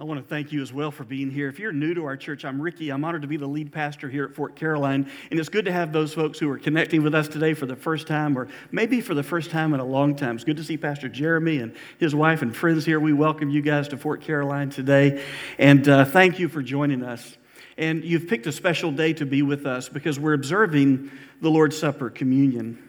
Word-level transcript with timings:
I 0.00 0.02
want 0.02 0.18
to 0.18 0.26
thank 0.26 0.50
you 0.50 0.62
as 0.62 0.72
well 0.72 0.90
for 0.90 1.04
being 1.04 1.30
here. 1.30 1.46
If 1.46 1.58
you're 1.58 1.72
new 1.72 1.92
to 1.92 2.06
our 2.06 2.16
church, 2.16 2.46
I'm 2.46 2.58
Ricky. 2.58 2.88
I'm 2.88 3.04
honored 3.04 3.20
to 3.20 3.28
be 3.28 3.36
the 3.36 3.46
lead 3.46 3.70
pastor 3.70 4.08
here 4.08 4.24
at 4.24 4.34
Fort 4.34 4.56
Caroline. 4.56 5.10
And 5.30 5.38
it's 5.38 5.50
good 5.50 5.66
to 5.66 5.72
have 5.72 5.92
those 5.92 6.14
folks 6.14 6.38
who 6.38 6.48
are 6.48 6.56
connecting 6.56 7.02
with 7.02 7.14
us 7.14 7.28
today 7.28 7.52
for 7.52 7.66
the 7.66 7.76
first 7.76 8.06
time, 8.06 8.38
or 8.38 8.48
maybe 8.72 9.02
for 9.02 9.12
the 9.12 9.22
first 9.22 9.50
time 9.50 9.74
in 9.74 9.80
a 9.80 9.84
long 9.84 10.16
time. 10.16 10.36
It's 10.36 10.44
good 10.44 10.56
to 10.56 10.64
see 10.64 10.78
Pastor 10.78 11.10
Jeremy 11.10 11.58
and 11.58 11.76
his 11.98 12.14
wife 12.14 12.40
and 12.40 12.56
friends 12.56 12.86
here. 12.86 12.98
We 12.98 13.12
welcome 13.12 13.50
you 13.50 13.60
guys 13.60 13.88
to 13.88 13.98
Fort 13.98 14.22
Caroline 14.22 14.70
today. 14.70 15.22
And 15.58 15.86
uh, 15.86 16.06
thank 16.06 16.38
you 16.38 16.48
for 16.48 16.62
joining 16.62 17.02
us. 17.02 17.36
And 17.76 18.02
you've 18.02 18.26
picked 18.26 18.46
a 18.46 18.52
special 18.52 18.92
day 18.92 19.12
to 19.12 19.26
be 19.26 19.42
with 19.42 19.66
us 19.66 19.90
because 19.90 20.18
we're 20.18 20.32
observing 20.32 21.10
the 21.42 21.50
Lord's 21.50 21.76
Supper, 21.76 22.08
communion. 22.08 22.82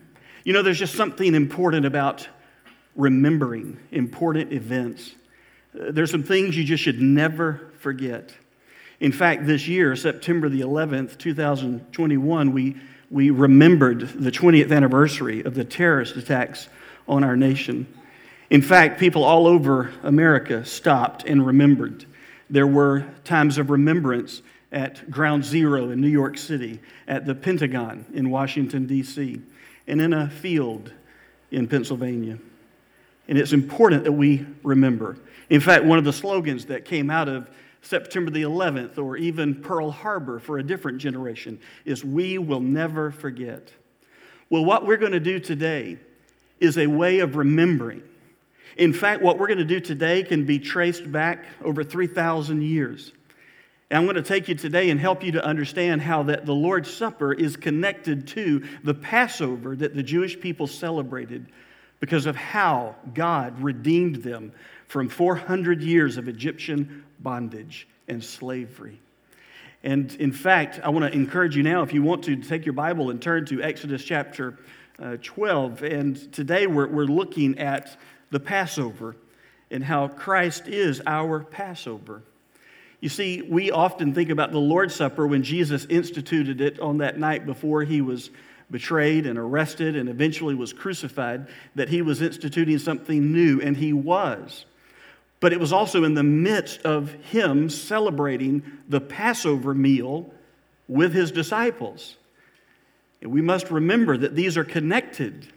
You 0.46 0.54
know, 0.54 0.62
there's 0.62 0.80
just 0.80 0.96
something 0.96 1.36
important 1.36 1.86
about 1.86 2.26
remembering 2.96 3.78
important 3.92 4.54
events. 4.54 5.16
There's 5.74 6.12
some 6.12 6.24
things 6.24 6.58
you 6.58 6.64
just 6.64 6.84
should 6.84 7.02
never 7.02 7.72
forget. 7.80 8.34
In 9.00 9.12
fact, 9.12 9.48
this 9.48 9.68
year, 9.68 9.96
September 9.96 10.50
the 10.50 10.62
11th, 10.62 11.18
2021, 11.18 12.52
we, 12.52 12.78
we 13.10 13.32
remembered 13.32 14.02
the 14.02 14.32
20th 14.32 14.72
anniversary 14.72 15.44
of 15.44 15.56
the 15.56 15.64
terrorist 15.64 16.16
attacks 16.18 16.68
on 17.08 17.24
our 17.24 17.36
nation. 17.36 17.88
In 18.50 18.62
fact, 18.62 19.00
people 19.00 19.24
all 19.24 19.48
over 19.48 19.92
America 20.04 20.66
stopped 20.66 21.24
and 21.24 21.46
remembered. 21.46 22.06
There 22.50 22.68
were 22.68 23.08
times 23.24 23.58
of 23.58 23.70
remembrance 23.70 24.42
at 24.72 25.10
Ground 25.10 25.44
Zero 25.46 25.90
in 25.90 26.00
New 26.00 26.10
York 26.10 26.38
City, 26.38 26.80
at 27.08 27.26
the 27.26 27.34
Pentagon 27.34 28.06
in 28.14 28.30
Washington, 28.30 28.88
D.C., 28.88 29.42
and 29.88 30.02
in 30.02 30.14
a 30.14 30.30
field 30.30 30.92
in 31.50 31.68
Pennsylvania. 31.68 32.38
And 33.28 33.38
it's 33.38 33.54
important 33.54 34.04
that 34.04 34.12
we 34.12 34.46
remember. 34.64 35.18
In 35.52 35.60
fact, 35.60 35.84
one 35.84 35.98
of 35.98 36.06
the 36.06 36.14
slogans 36.14 36.68
that 36.68 36.86
came 36.86 37.10
out 37.10 37.28
of 37.28 37.52
September 37.82 38.32
the 38.32 38.44
11th 38.44 38.98
or 38.98 39.18
even 39.18 39.54
Pearl 39.62 39.92
Harbor 39.92 40.40
for 40.40 40.60
a 40.60 40.64
different 40.64 41.00
generation 41.00 41.60
is 41.84 42.06
We 42.06 42.38
will 42.38 42.62
never 42.62 43.12
forget. 43.12 43.70
Well, 44.50 44.64
what 44.64 44.86
we're 44.86 44.96
going 44.96 45.12
to 45.12 45.20
do 45.20 45.42
today 45.42 45.98
is 46.62 46.78
a 46.78 46.88
way 46.88 47.20
of 47.20 47.36
remembering. 47.36 48.02
In 48.78 48.94
fact, 48.94 49.22
what 49.22 49.38
we're 49.38 49.48
going 49.48 49.60
to 49.60 49.66
do 49.66 49.82
today 49.82 50.24
can 50.24 50.46
be 50.46 50.58
traced 50.58 51.12
back 51.12 51.44
over 51.62 51.84
3,000 51.84 52.62
years. 52.62 53.12
And 53.90 53.98
I'm 53.98 54.06
going 54.06 54.16
to 54.16 54.22
take 54.22 54.48
you 54.48 54.56
today 54.56 54.90
and 54.90 54.98
help 55.02 55.22
you 55.22 55.34
to 55.34 55.44
understand 55.44 56.02
how 56.02 56.24
that 56.24 56.46
the 56.46 56.56
Lord's 56.56 56.90
Supper 56.90 57.34
is 57.34 57.58
connected 57.58 58.26
to 58.30 58.66
the 58.86 58.94
Passover 58.94 59.76
that 59.76 59.96
the 59.96 60.04
Jewish 60.04 60.40
people 60.40 60.66
celebrated 60.66 61.48
because 62.00 62.26
of 62.26 62.36
how 62.36 62.96
God 63.14 63.62
redeemed 63.62 64.18
them 64.18 64.54
from 64.92 65.08
400 65.08 65.82
years 65.82 66.18
of 66.18 66.28
Egyptian 66.28 67.06
bondage 67.22 67.88
and 68.10 68.22
slavery. 68.22 69.00
And 69.84 70.14
in 70.16 70.34
fact, 70.34 70.82
I 70.84 70.90
want 70.90 71.10
to 71.10 71.18
encourage 71.18 71.56
you 71.56 71.64
now, 71.64 71.82
if 71.82 71.94
you 71.94 72.04
want 72.04 72.26
to, 72.26 72.36
take 72.36 72.66
your 72.66 72.74
Bible 72.74 73.10
and 73.10 73.22
turn 73.22 73.46
to 73.46 73.64
Exodus 73.64 74.04
chapter 74.04 74.60
uh, 75.02 75.16
12. 75.24 75.84
And 75.84 76.34
today 76.34 76.68
we're, 76.68 76.90
we're 76.90 77.06
looking 77.06 77.58
at 77.58 77.98
the 78.32 78.40
Passover 78.42 79.16
and 79.72 79.82
how 79.82 80.10
Christ 80.10 80.68
is 80.68 81.02
our 81.08 81.40
Passover. 81.40 82.22
You 83.00 83.08
see, 83.08 83.44
we 83.44 83.72
often 83.72 84.14
think 84.14 84.30
about 84.30 84.52
the 84.52 84.60
Lord's 84.60 84.94
Supper 84.94 85.26
when 85.26 85.42
Jesus 85.42 85.86
instituted 85.86 86.60
it 86.60 86.82
on 86.82 86.98
that 86.98 87.18
night 87.18 87.46
before 87.46 87.84
he 87.84 88.02
was 88.02 88.30
betrayed 88.70 89.26
and 89.26 89.40
arrested 89.40 89.96
and 89.96 90.10
eventually 90.10 90.54
was 90.54 90.74
crucified, 90.74 91.48
that 91.76 91.88
he 91.88 92.02
was 92.02 92.22
instituting 92.22 92.78
something 92.78 93.32
new, 93.32 93.62
and 93.62 93.78
he 93.78 93.94
was. 93.94 94.66
But 95.42 95.52
it 95.52 95.60
was 95.60 95.74
also 95.74 96.06
in 96.06 96.14
the 96.14 96.24
midst 96.24 96.84
of 96.84 97.12
him 97.14 97.70
celebrating 97.70 98.64
the 98.88 99.02
Passover 99.02 99.74
meal 99.74 100.32
with 100.88 101.14
his 101.14 101.32
disciples. 101.32 102.16
And 103.22 103.32
we 103.32 103.42
must 103.42 103.72
remember 103.72 104.16
that 104.18 104.36
these 104.36 104.56
are 104.56 104.64
connected. 104.64 105.48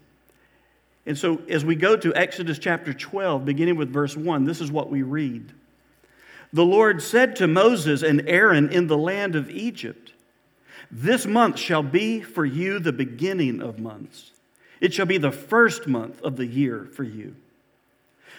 And 1.06 1.16
so, 1.18 1.42
as 1.50 1.64
we 1.64 1.76
go 1.76 1.96
to 1.96 2.14
Exodus 2.14 2.58
chapter 2.58 2.94
12, 2.94 3.44
beginning 3.44 3.76
with 3.76 3.92
verse 3.92 4.16
1, 4.16 4.44
this 4.44 4.60
is 4.62 4.72
what 4.72 4.90
we 4.90 5.02
read. 5.02 5.52
The 6.52 6.64
Lord 6.64 7.02
said 7.02 7.36
to 7.36 7.46
Moses 7.46 8.02
and 8.02 8.26
Aaron 8.26 8.70
in 8.70 8.86
the 8.86 8.96
land 8.96 9.36
of 9.36 9.50
Egypt, 9.50 10.12
This 10.90 11.26
month 11.26 11.58
shall 11.58 11.82
be 11.82 12.22
for 12.22 12.46
you 12.46 12.78
the 12.78 12.92
beginning 12.92 13.60
of 13.60 13.78
months. 13.78 14.30
It 14.80 14.94
shall 14.94 15.06
be 15.06 15.18
the 15.18 15.32
first 15.32 15.86
month 15.86 16.22
of 16.22 16.36
the 16.36 16.46
year 16.46 16.88
for 16.92 17.02
you. 17.02 17.36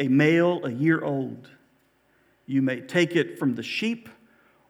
a 0.00 0.08
male 0.08 0.64
a 0.64 0.72
year 0.72 1.04
old. 1.04 1.48
You 2.46 2.62
may 2.62 2.80
take 2.80 3.14
it 3.14 3.38
from 3.38 3.54
the 3.54 3.62
sheep 3.62 4.08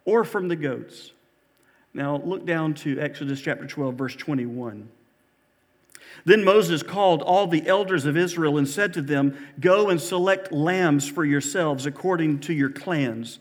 or 0.04 0.24
from 0.24 0.48
the 0.48 0.56
goats. 0.56 1.12
Now 1.94 2.20
look 2.22 2.44
down 2.44 2.74
to 2.74 3.00
Exodus 3.00 3.40
chapter 3.40 3.66
12, 3.66 3.94
verse 3.94 4.16
21. 4.16 4.90
Then 6.24 6.44
Moses 6.44 6.82
called 6.82 7.22
all 7.22 7.46
the 7.46 7.66
elders 7.66 8.04
of 8.04 8.16
Israel 8.16 8.58
and 8.58 8.68
said 8.68 8.92
to 8.94 9.02
them, 9.02 9.36
Go 9.58 9.88
and 9.88 10.00
select 10.00 10.52
lambs 10.52 11.08
for 11.08 11.24
yourselves 11.24 11.86
according 11.86 12.40
to 12.40 12.52
your 12.52 12.68
clans, 12.68 13.38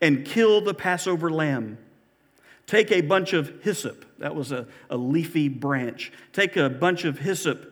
and 0.00 0.24
kill 0.24 0.60
the 0.60 0.74
Passover 0.74 1.30
lamb. 1.30 1.78
Take 2.66 2.90
a 2.92 3.02
bunch 3.02 3.32
of 3.32 3.62
hyssop, 3.62 4.06
that 4.18 4.34
was 4.34 4.52
a, 4.52 4.66
a 4.88 4.96
leafy 4.96 5.48
branch. 5.48 6.12
Take 6.32 6.56
a 6.56 6.70
bunch 6.70 7.04
of 7.04 7.18
hyssop 7.18 7.71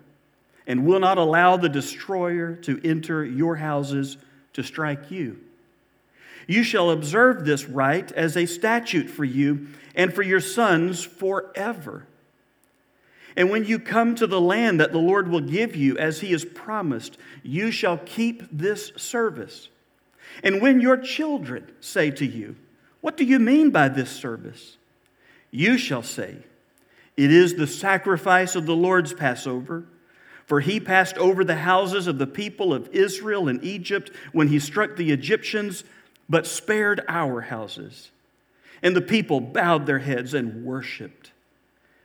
and 0.71 0.85
will 0.85 1.01
not 1.01 1.17
allow 1.17 1.57
the 1.57 1.67
destroyer 1.67 2.55
to 2.55 2.79
enter 2.81 3.25
your 3.25 3.57
houses 3.57 4.15
to 4.53 4.63
strike 4.63 5.11
you. 5.11 5.37
You 6.47 6.63
shall 6.63 6.91
observe 6.91 7.43
this 7.43 7.65
rite 7.65 8.13
as 8.13 8.37
a 8.37 8.45
statute 8.45 9.09
for 9.09 9.25
you 9.25 9.67
and 9.95 10.13
for 10.13 10.21
your 10.21 10.39
sons 10.39 11.03
forever. 11.03 12.07
And 13.35 13.49
when 13.49 13.65
you 13.65 13.79
come 13.79 14.15
to 14.15 14.25
the 14.25 14.39
land 14.39 14.79
that 14.79 14.93
the 14.93 14.97
Lord 14.97 15.27
will 15.27 15.41
give 15.41 15.75
you, 15.75 15.97
as 15.97 16.21
he 16.21 16.31
has 16.31 16.45
promised, 16.45 17.17
you 17.43 17.69
shall 17.69 17.97
keep 17.97 18.41
this 18.49 18.93
service. 18.95 19.67
And 20.41 20.61
when 20.61 20.79
your 20.79 20.95
children 20.95 21.69
say 21.81 22.11
to 22.11 22.25
you, 22.25 22.55
What 23.01 23.17
do 23.17 23.25
you 23.25 23.39
mean 23.39 23.71
by 23.71 23.89
this 23.89 24.09
service? 24.09 24.77
You 25.51 25.77
shall 25.77 26.03
say, 26.03 26.37
It 27.17 27.29
is 27.29 27.55
the 27.55 27.67
sacrifice 27.67 28.55
of 28.55 28.65
the 28.65 28.75
Lord's 28.75 29.13
Passover 29.13 29.83
for 30.45 30.59
he 30.59 30.79
passed 30.79 31.17
over 31.17 31.43
the 31.43 31.55
houses 31.55 32.07
of 32.07 32.17
the 32.17 32.27
people 32.27 32.73
of 32.73 32.89
Israel 32.89 33.47
and 33.47 33.63
Egypt 33.63 34.11
when 34.31 34.47
he 34.47 34.59
struck 34.59 34.95
the 34.95 35.11
Egyptians, 35.11 35.83
but 36.29 36.47
spared 36.47 37.01
our 37.07 37.41
houses. 37.41 38.11
And 38.83 38.95
the 38.95 39.01
people 39.01 39.39
bowed 39.39 39.85
their 39.85 39.99
heads 39.99 40.33
and 40.33 40.65
worshiped. 40.65 41.31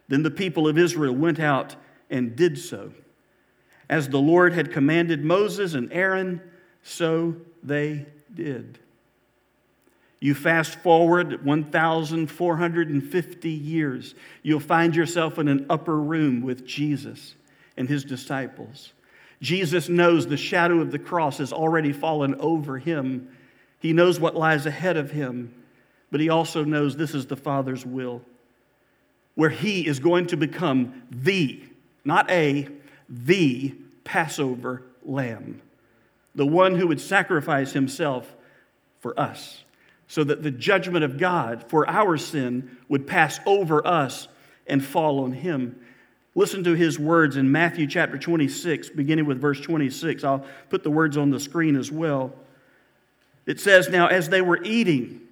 Then 0.09 0.23
the 0.23 0.31
people 0.31 0.69
of 0.69 0.79
Israel 0.79 1.15
went 1.15 1.41
out 1.41 1.77
and 2.11 2.37
did 2.37 2.59
so. 2.59 2.93
As 3.89 4.09
the 4.09 4.19
Lord 4.19 4.53
had 4.53 4.73
commanded 4.73 5.25
Moses 5.25 5.75
and 5.75 5.93
Aaron, 5.93 6.41
so 6.83 7.37
they 7.63 8.07
did. 8.35 8.79
You 10.21 10.35
fast 10.35 10.81
forward 10.81 11.45
1,450 11.45 13.51
years, 13.51 14.15
you'll 14.43 14.61
find 14.61 14.97
yourself 14.97 15.39
in 15.39 15.49
an 15.49 15.67
upper 15.69 15.99
room 15.99 16.43
with 16.43 16.67
Jesus 16.67 17.35
and 17.77 17.89
his 17.89 18.05
disciples. 18.05 18.93
Jesus 19.43 19.89
knows 19.89 20.27
the 20.27 20.37
shadow 20.37 20.81
of 20.81 20.91
the 20.91 20.99
cross 20.99 21.39
has 21.39 21.53
already 21.53 21.93
fallen 21.93 22.35
over 22.37 22.79
him. 22.79 23.29
He 23.81 23.93
knows 23.93 24.19
what 24.19 24.35
lies 24.35 24.65
ahead 24.67 24.97
of 24.97 25.11
him. 25.11 25.53
but 26.11 26.21
he 26.21 26.29
also 26.29 26.65
knows 26.65 26.97
this 26.97 27.15
is 27.15 27.27
the 27.27 27.37
Father's 27.37 27.85
will, 27.85 28.23
where 29.35 29.51
he 29.51 29.87
is 29.87 29.99
going 29.99 30.27
to 30.29 30.37
become 30.37 31.03
the, 31.11 31.63
not 32.05 32.31
a, 32.31 32.69
the 33.09 33.75
Passover 34.05 34.83
lamb, 35.05 35.61
the 36.35 36.47
one 36.47 36.77
who 36.77 36.87
would 36.87 37.01
sacrifice 37.01 37.73
himself 37.73 38.35
for 39.01 39.19
us, 39.19 39.65
so 40.09 40.23
that 40.25 40.43
the 40.43 40.51
judgment 40.51 41.05
of 41.05 41.19
God 41.19 41.65
for 41.69 41.89
our 41.89 42.17
sin 42.17 42.77
would 42.89 43.07
pass 43.07 43.41
over 43.45 43.87
us 43.87 44.29
and 44.67 44.85
fall 44.85 45.25
on 45.25 45.33
him. 45.33 45.79
Listen 46.37 46.63
to 46.65 46.75
his 46.75 46.99
words 46.99 47.39
in 47.39 47.51
Matthew 47.51 47.87
chapter 47.87 48.19
26, 48.19 48.91
beginning 48.91 49.25
with 49.25 49.41
verse 49.41 49.59
26. 49.59 50.23
I'll 50.23 50.45
put 50.69 50.83
the 50.83 50.91
words 50.91 51.17
on 51.17 51.31
the 51.31 51.41
screen 51.41 51.77
as 51.77 51.91
well. 51.91 52.31
It 53.47 53.59
says, 53.59 53.89
Now, 53.89 54.09
as 54.09 54.29
they 54.29 54.43
were 54.43 54.63
eating, 54.63 55.23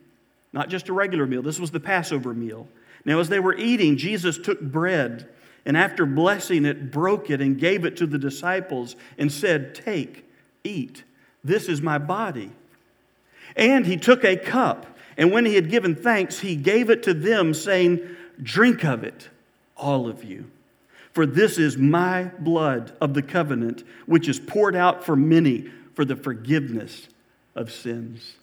not 0.55 0.71
just 0.71 0.89
a 0.89 0.95
regular 0.95 1.27
meal, 1.27 1.43
this 1.43 1.61
was 1.61 1.71
the 1.71 1.79
Passover 1.79 2.33
meal. 2.33 2.67
Now, 3.05 3.21
as 3.21 3.29
they 3.29 3.39
were 3.39 3.55
eating, 3.55 3.99
Jesus 3.99 4.39
took 4.39 4.63
bread 4.63 5.29
and 5.67 5.77
after 5.77 6.07
blessing 6.07 6.65
it, 6.65 6.91
broke 6.91 7.29
it 7.29 7.43
and 7.43 7.59
gave 7.59 7.85
it 7.85 7.99
to 7.99 8.07
the 8.07 8.19
disciples 8.19 8.97
and 9.19 9.31
said, 9.31 9.75
Take, 9.75 10.25
eat, 10.65 11.05
this 11.43 11.69
is 11.69 11.83
my 11.83 11.99
body. 11.99 12.51
And 13.57 13.87
he 13.87 13.99
took 13.99 14.25
a 14.25 14.37
cup, 14.37 14.87
and 15.19 15.31
when 15.31 15.45
he 15.45 15.55
had 15.55 15.69
given 15.69 15.95
thanks, 15.95 16.41
he 16.41 16.57
gave 16.57 16.89
it 16.89 17.03
to 17.03 17.13
them, 17.13 17.53
saying, 17.53 18.01
Drink 18.43 18.85
of 18.85 19.05
it, 19.05 19.29
all 19.77 20.09
of 20.09 20.25
you. 20.25 20.47
For 21.15 21.27
this 21.27 21.59
is 21.59 21.79
my 21.79 22.25
blood 22.41 22.93
of 23.01 23.15
the 23.15 23.23
covenant, 23.23 23.85
which 24.07 24.29
is 24.29 24.41
poured 24.41 24.75
out 24.75 25.05
for 25.05 25.15
many 25.15 25.71
for 25.95 26.05
the 26.05 26.17
forgiveness 26.17 27.09
of 27.55 27.71
sins. 27.71 28.35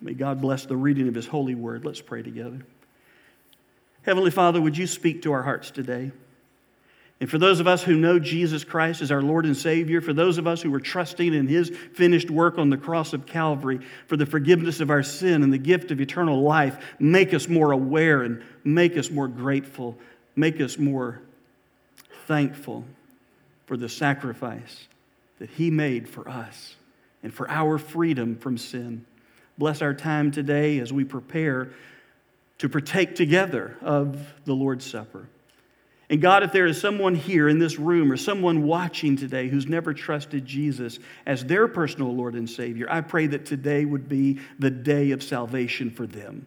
May 0.00 0.14
God 0.14 0.40
bless 0.40 0.66
the 0.66 0.76
reading 0.76 1.06
of 1.06 1.14
his 1.14 1.28
holy 1.28 1.54
word. 1.54 1.84
Let's 1.84 2.00
pray 2.00 2.22
together. 2.22 2.66
Heavenly 4.02 4.32
Father, 4.32 4.60
would 4.60 4.76
you 4.76 4.88
speak 4.88 5.22
to 5.22 5.32
our 5.32 5.44
hearts 5.44 5.70
today? 5.70 6.10
And 7.20 7.30
for 7.30 7.38
those 7.38 7.60
of 7.60 7.68
us 7.68 7.84
who 7.84 7.94
know 7.94 8.18
Jesus 8.18 8.64
Christ 8.64 9.00
as 9.00 9.12
our 9.12 9.22
Lord 9.22 9.46
and 9.46 9.56
Savior, 9.56 10.00
for 10.00 10.12
those 10.12 10.38
of 10.38 10.48
us 10.48 10.60
who 10.60 10.74
are 10.74 10.80
trusting 10.80 11.32
in 11.32 11.46
His 11.46 11.70
finished 11.92 12.32
work 12.32 12.58
on 12.58 12.68
the 12.68 12.76
cross 12.76 13.12
of 13.12 13.26
Calvary 13.26 13.78
for 14.08 14.16
the 14.16 14.26
forgiveness 14.26 14.80
of 14.80 14.90
our 14.90 15.04
sin 15.04 15.44
and 15.44 15.52
the 15.52 15.58
gift 15.58 15.92
of 15.92 16.00
eternal 16.00 16.42
life, 16.42 16.84
make 16.98 17.32
us 17.32 17.46
more 17.46 17.70
aware 17.70 18.22
and 18.22 18.42
make 18.64 18.96
us 18.96 19.08
more 19.08 19.28
grateful, 19.28 19.96
make 20.36 20.60
us 20.60 20.78
more 20.78 21.20
thankful 22.26 22.84
for 23.66 23.76
the 23.76 23.88
sacrifice 23.88 24.86
that 25.38 25.50
He 25.50 25.70
made 25.70 26.08
for 26.08 26.28
us 26.28 26.76
and 27.22 27.32
for 27.32 27.48
our 27.50 27.78
freedom 27.78 28.36
from 28.36 28.58
sin. 28.58 29.04
Bless 29.58 29.82
our 29.82 29.94
time 29.94 30.30
today 30.30 30.78
as 30.78 30.92
we 30.92 31.04
prepare 31.04 31.70
to 32.58 32.68
partake 32.68 33.14
together 33.14 33.76
of 33.80 34.18
the 34.44 34.54
Lord's 34.54 34.88
Supper. 34.88 35.28
And 36.10 36.20
God, 36.20 36.42
if 36.42 36.52
there 36.52 36.66
is 36.66 36.78
someone 36.80 37.14
here 37.14 37.48
in 37.48 37.58
this 37.58 37.78
room 37.78 38.12
or 38.12 38.18
someone 38.18 38.64
watching 38.64 39.16
today 39.16 39.48
who's 39.48 39.66
never 39.66 39.94
trusted 39.94 40.44
Jesus 40.44 40.98
as 41.24 41.44
their 41.44 41.66
personal 41.68 42.14
Lord 42.14 42.34
and 42.34 42.48
Savior, 42.48 42.86
I 42.90 43.00
pray 43.00 43.26
that 43.28 43.46
today 43.46 43.86
would 43.86 44.08
be 44.08 44.38
the 44.58 44.70
day 44.70 45.12
of 45.12 45.22
salvation 45.22 45.90
for 45.90 46.06
them. 46.06 46.46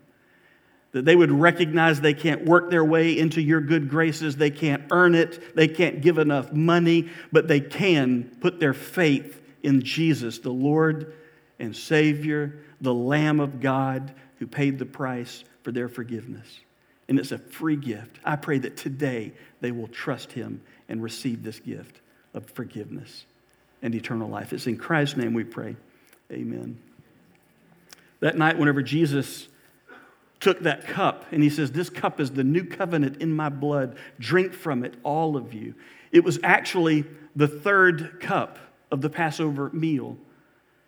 That 0.96 1.04
they 1.04 1.18
would 1.18 1.30
recognize 1.30 2.00
they 2.00 2.14
can't 2.14 2.46
work 2.46 2.70
their 2.70 2.86
way 2.86 3.20
into 3.20 3.42
your 3.42 3.60
good 3.60 3.90
graces, 3.90 4.38
they 4.38 4.50
can't 4.50 4.82
earn 4.92 5.14
it, 5.14 5.54
they 5.54 5.68
can't 5.68 6.00
give 6.00 6.18
enough 6.18 6.54
money, 6.54 7.10
but 7.34 7.50
they 7.50 7.60
can 7.60 8.34
put 8.40 8.62
their 8.62 8.74
faith 8.74 9.42
in 9.62 9.82
Jesus, 9.82 10.40
the 10.40 10.54
Lord 10.54 11.14
and 11.60 11.76
Savior, 11.76 12.62
the 12.80 12.94
Lamb 12.94 13.42
of 13.42 13.60
God 13.60 14.14
who 14.40 14.48
paid 14.48 14.80
the 14.80 14.86
price 14.86 15.44
for 15.64 15.74
their 15.74 15.90
forgiveness. 15.90 16.62
And 17.10 17.20
it's 17.20 17.34
a 17.34 17.40
free 17.40 17.76
gift. 17.76 18.18
I 18.24 18.38
pray 18.38 18.60
that 18.60 18.78
today 18.78 19.34
they 19.60 19.74
will 19.74 19.90
trust 19.90 20.32
him 20.32 20.62
and 20.88 21.04
receive 21.04 21.44
this 21.44 21.60
gift 21.60 22.00
of 22.34 22.50
forgiveness 22.52 23.26
and 23.82 23.94
eternal 23.94 24.30
life. 24.30 24.54
It's 24.54 24.66
in 24.66 24.78
Christ's 24.78 25.18
name 25.18 25.34
we 25.34 25.44
pray. 25.44 25.76
Amen. 26.32 26.80
That 28.22 28.38
night, 28.38 28.58
whenever 28.58 28.82
Jesus 28.82 29.50
took 30.40 30.62
that 30.62 30.88
cup 30.88 31.26
and 31.32 31.42
he 31.42 31.50
says, 31.50 31.72
This 31.72 31.90
cup 31.90 32.20
is 32.20 32.32
the 32.32 32.44
new 32.44 32.64
covenant 32.64 33.22
in 33.22 33.32
my 33.32 33.50
blood. 33.50 33.98
Drink 34.20 34.54
from 34.54 34.84
it, 34.84 34.96
all 35.04 35.38
of 35.38 35.54
you. 35.54 35.76
It 36.12 36.24
was 36.24 36.40
actually 36.44 37.06
the 37.36 37.48
third 37.48 38.20
cup 38.22 38.58
of 38.92 39.02
the 39.02 39.10
Passover 39.10 39.70
meal. 39.72 40.18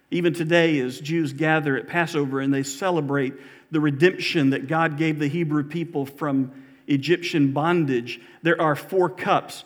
Even 0.09 0.33
today, 0.33 0.79
as 0.79 1.01
Jews 1.01 1.33
gather 1.33 1.75
at 1.75 1.88
Passover 1.88 2.39
and 2.39 2.53
they 2.53 2.63
celebrate 2.63 3.33
the 3.71 3.81
redemption 3.81 4.51
that 4.51 4.67
God 4.67 4.97
gave 4.97 5.19
the 5.19 5.27
Hebrew 5.27 5.63
people 5.63 6.05
from 6.05 6.51
Egyptian 6.88 7.51
bondage, 7.51 8.21
there 8.41 8.61
are 8.61 8.75
four 8.75 9.09
cups. 9.09 9.65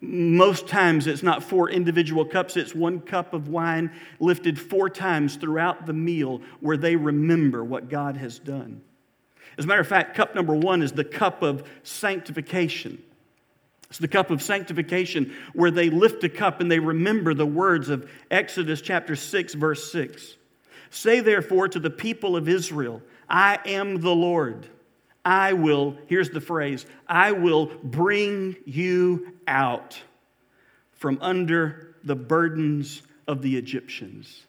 Most 0.00 0.68
times 0.68 1.06
it's 1.06 1.22
not 1.22 1.42
four 1.42 1.70
individual 1.70 2.24
cups, 2.24 2.56
it's 2.56 2.74
one 2.74 3.00
cup 3.00 3.34
of 3.34 3.48
wine 3.48 3.90
lifted 4.20 4.60
four 4.60 4.88
times 4.88 5.36
throughout 5.36 5.86
the 5.86 5.92
meal 5.92 6.40
where 6.60 6.76
they 6.76 6.94
remember 6.94 7.64
what 7.64 7.88
God 7.88 8.16
has 8.16 8.38
done. 8.38 8.82
As 9.58 9.64
a 9.64 9.68
matter 9.68 9.80
of 9.80 9.88
fact, 9.88 10.14
cup 10.14 10.34
number 10.34 10.54
one 10.54 10.82
is 10.82 10.92
the 10.92 11.04
cup 11.04 11.42
of 11.42 11.68
sanctification. 11.82 13.02
It's 13.90 13.98
the 13.98 14.08
cup 14.08 14.30
of 14.30 14.40
sanctification 14.40 15.34
where 15.52 15.70
they 15.70 15.90
lift 15.90 16.24
a 16.24 16.28
cup 16.28 16.60
and 16.60 16.70
they 16.70 16.78
remember 16.78 17.34
the 17.34 17.44
words 17.44 17.90
of 17.90 18.08
Exodus 18.30 18.80
chapter 18.80 19.14
6, 19.14 19.54
verse 19.54 19.92
6. 19.92 20.36
Say 20.88 21.20
therefore 21.20 21.68
to 21.68 21.78
the 21.78 21.90
people 21.90 22.34
of 22.34 22.48
Israel, 22.48 23.02
I 23.28 23.58
am 23.66 24.00
the 24.00 24.14
Lord. 24.14 24.66
I 25.24 25.52
will, 25.52 25.96
here's 26.06 26.30
the 26.30 26.40
phrase, 26.40 26.86
I 27.06 27.32
will 27.32 27.66
bring 27.66 28.56
you 28.64 29.34
out 29.46 30.00
from 30.92 31.18
under 31.20 31.94
the 32.02 32.16
burdens 32.16 33.02
of 33.28 33.42
the 33.42 33.56
Egyptians. 33.56 34.46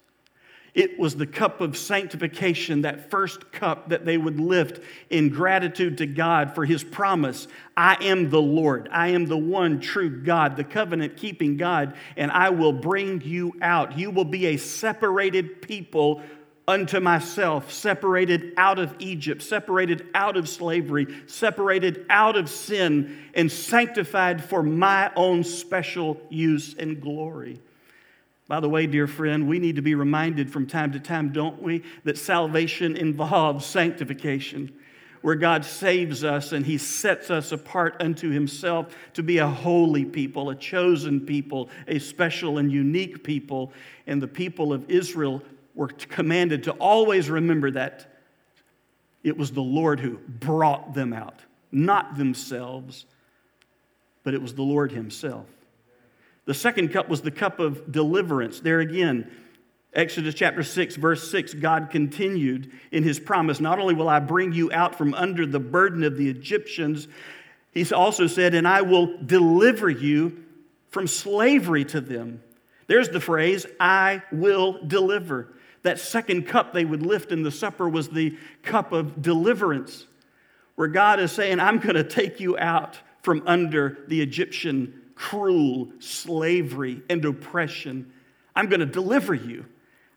It 0.74 0.98
was 0.98 1.16
the 1.16 1.28
cup 1.28 1.62
of 1.62 1.78
sanctification, 1.78 2.82
that 2.82 3.12
first 3.12 3.52
cup 3.52 3.90
that 3.90 4.06
they 4.06 4.18
would 4.18 4.40
lift 4.40 4.82
in 5.12 5.30
gratitude 5.30 6.00
to 6.00 6.08
God 6.08 6.56
for 6.56 6.66
his 6.66 6.84
promise 6.84 7.48
I 7.78 7.98
am 8.04 8.32
the 8.32 8.42
Lord. 8.42 8.90
I 8.92 9.10
am 9.10 9.26
the 9.26 9.38
one 9.38 9.80
true 9.80 10.10
God, 10.24 10.56
the 10.58 10.64
covenant 10.64 11.16
keeping 11.16 11.58
God, 11.58 11.96
and 12.18 12.32
I 12.32 12.50
will 12.50 12.74
bring 12.74 13.22
you 13.22 13.54
out. 13.62 13.98
You 13.98 14.10
will 14.10 14.26
be 14.26 14.48
a 14.48 14.58
separated 14.58 15.62
people 15.62 16.24
unto 16.68 17.00
myself, 17.00 17.72
separated 17.72 18.54
out 18.58 18.80
of 18.80 18.96
Egypt, 19.00 19.44
separated 19.44 20.08
out 20.16 20.38
of 20.38 20.48
slavery, 20.48 21.08
separated 21.28 22.06
out 22.10 22.36
of 22.36 22.50
sin, 22.50 23.20
and 23.34 23.52
sanctified 23.52 24.44
for 24.44 24.64
my 24.64 25.12
own 25.16 25.44
special 25.44 26.20
use 26.30 26.74
and 26.80 27.02
glory. 27.02 27.60
By 28.54 28.60
the 28.60 28.70
way, 28.70 28.86
dear 28.86 29.08
friend, 29.08 29.48
we 29.48 29.58
need 29.58 29.78
to 29.78 29.82
be 29.82 29.96
reminded 29.96 30.48
from 30.54 30.68
time 30.68 30.92
to 30.92 31.00
time, 31.00 31.32
don't 31.32 31.60
we, 31.60 31.82
that 32.04 32.20
salvation 32.20 32.96
involves 32.96 33.66
sanctification, 33.66 34.72
where 35.24 35.34
God 35.34 35.66
saves 35.66 36.24
us 36.24 36.52
and 36.52 36.64
He 36.64 36.78
sets 36.78 37.32
us 37.32 37.52
apart 37.52 37.96
unto 38.00 38.30
Himself 38.30 38.96
to 39.14 39.24
be 39.24 39.40
a 39.40 39.48
holy 39.48 40.06
people, 40.06 40.52
a 40.52 40.56
chosen 40.56 41.22
people, 41.22 41.68
a 41.88 41.98
special 41.98 42.60
and 42.60 42.72
unique 42.72 43.24
people. 43.24 43.74
And 44.06 44.22
the 44.22 44.28
people 44.28 44.72
of 44.72 44.88
Israel 44.88 45.42
were 45.74 45.88
commanded 45.88 46.66
to 46.66 46.74
always 46.74 47.32
remember 47.32 47.72
that 47.72 48.20
it 49.24 49.36
was 49.36 49.50
the 49.50 49.64
Lord 49.64 50.00
who 50.00 50.20
brought 50.28 50.94
them 50.94 51.12
out, 51.12 51.40
not 51.72 52.18
themselves, 52.18 53.08
but 54.22 54.36
it 54.36 54.42
was 54.44 54.54
the 54.54 54.62
Lord 54.62 54.92
Himself. 54.92 55.48
The 56.46 56.54
second 56.54 56.90
cup 56.90 57.10
was 57.10 57.22
the 57.22 57.32
cup 57.32 57.60
of 57.60 57.92
deliverance. 57.92 58.60
There 58.60 58.80
again, 58.80 59.32
Exodus 59.94 60.34
chapter 60.34 60.64
6, 60.64 60.96
verse 60.96 61.30
6, 61.30 61.54
God 61.56 61.90
continued 61.92 62.72
in 62.92 63.04
His 63.04 63.20
promise 63.20 63.60
Not 63.60 63.80
only 63.80 63.94
will 63.94 64.10
I 64.10 64.20
bring 64.20 64.52
you 64.52 64.72
out 64.72 64.96
from 64.96 65.14
under 65.14 65.46
the 65.46 65.60
burden 65.60 66.04
of 66.04 66.18
the 66.18 66.30
Egyptians, 66.30 67.08
He 67.72 67.90
also 67.94 68.28
said, 68.28 68.56
And 68.56 68.68
I 68.68 68.82
will 68.82 69.18
deliver 69.24 69.90
you 69.90 70.44
from 70.90 71.08
slavery 71.08 71.86
to 71.86 72.02
them. 72.02 72.44
There's 72.88 73.10
the 73.10 73.22
phrase, 73.22 73.66
I 73.80 74.24
will 74.32 74.80
deliver. 74.86 75.54
That 75.84 76.00
second 76.00 76.48
cup 76.48 76.74
they 76.74 76.86
would 76.86 77.06
lift 77.06 77.32
in 77.32 77.44
the 77.44 77.52
supper 77.52 77.88
was 77.88 78.10
the 78.10 78.38
cup 78.64 78.92
of 78.92 79.22
deliverance, 79.22 80.06
where 80.76 80.88
God 80.88 81.20
is 81.20 81.32
saying, 81.32 81.60
I'm 81.60 81.80
going 81.80 81.96
to 81.96 82.04
take 82.04 82.40
you 82.40 82.58
out 82.58 83.00
from 83.22 83.44
under 83.46 84.00
the 84.08 84.22
Egyptian 84.22 85.02
cruel 85.24 85.88
slavery 86.00 87.02
and 87.10 87.24
oppression. 87.24 88.12
I'm 88.58 88.68
going 88.68 88.82
to 88.82 88.86
deliver 88.86 89.34
you. 89.34 89.64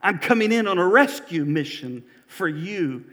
I'm 0.02 0.18
coming 0.18 0.50
in 0.50 0.66
on 0.66 0.78
a 0.78 0.86
rescue 0.86 1.44
mission 1.44 2.02
for 2.26 2.48
you. 2.48 3.04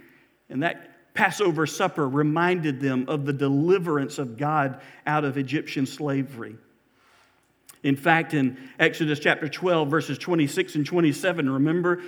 And 0.49 0.63
that 0.63 1.13
Passover 1.13 1.67
supper 1.67 2.09
reminded 2.09 2.79
them 2.79 3.05
of 3.07 3.27
the 3.27 3.33
deliverance 3.33 4.17
of 4.17 4.37
God 4.37 4.81
out 5.05 5.23
of 5.23 5.37
Egyptian 5.37 5.85
slavery. 5.85 6.55
In 7.83 7.95
fact, 7.95 8.33
in 8.33 8.57
Exodus 8.79 9.19
chapter 9.19 9.47
12, 9.47 9.87
verses 9.87 10.17
26 10.17 10.73
and 10.73 10.85
27, 10.87 11.47
remember 11.47 12.01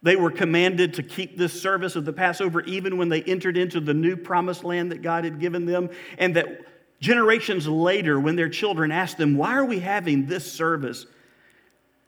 They 0.00 0.14
were 0.14 0.30
commanded 0.30 0.94
to 0.94 1.02
keep 1.02 1.36
this 1.36 1.60
service 1.60 1.96
of 1.96 2.04
the 2.04 2.12
Passover 2.12 2.60
even 2.60 2.98
when 2.98 3.08
they 3.08 3.20
entered 3.24 3.56
into 3.56 3.80
the 3.80 3.94
new 3.94 4.16
promised 4.16 4.62
land 4.62 4.92
that 4.92 5.02
God 5.02 5.24
had 5.24 5.40
given 5.40 5.66
them. 5.66 5.90
And 6.18 6.36
that 6.36 6.68
generations 7.00 7.66
later, 7.66 8.18
when 8.18 8.36
their 8.36 8.48
children 8.48 8.90
ask 8.90 9.16
them, 9.16 9.36
Why 9.36 9.54
are 9.54 9.64
we 9.64 9.80
having 9.80 10.26
this 10.26 10.50
service? 10.50 11.06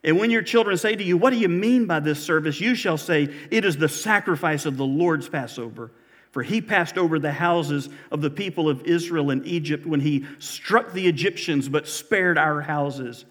And 0.03 0.19
when 0.19 0.31
your 0.31 0.43
children 0.43 0.79
say 0.79 0.97
to 0.97 1.05
you, 1.05 1.17
What 1.17 1.31
do 1.31 1.39
you 1.39 1.49
mean 1.49 1.87
by 1.87 2.01
this 2.01 2.23
service? 2.23 2.61
you 2.61 2.75
shall 2.75 2.99
say, 2.99 3.35
It 3.51 3.65
is 3.65 3.77
the 3.77 3.89
sacrifice 3.89 4.67
of 4.67 4.77
the 4.77 4.87
Lord's 4.87 5.29
Passover. 5.29 5.93
For 6.33 6.43
he 6.45 6.61
passed 6.61 6.97
over 6.97 7.19
the 7.19 7.33
houses 7.33 7.89
of 8.13 8.21
the 8.21 8.31
people 8.31 8.69
of 8.69 8.83
Israel 8.83 9.31
in 9.31 9.45
Egypt 9.45 9.85
when 9.85 10.01
he 10.01 10.27
struck 10.39 10.93
the 10.93 11.09
Egyptians, 11.09 11.69
but 11.69 11.89
spared 11.89 12.39
our 12.39 12.61
houses. 12.61 13.25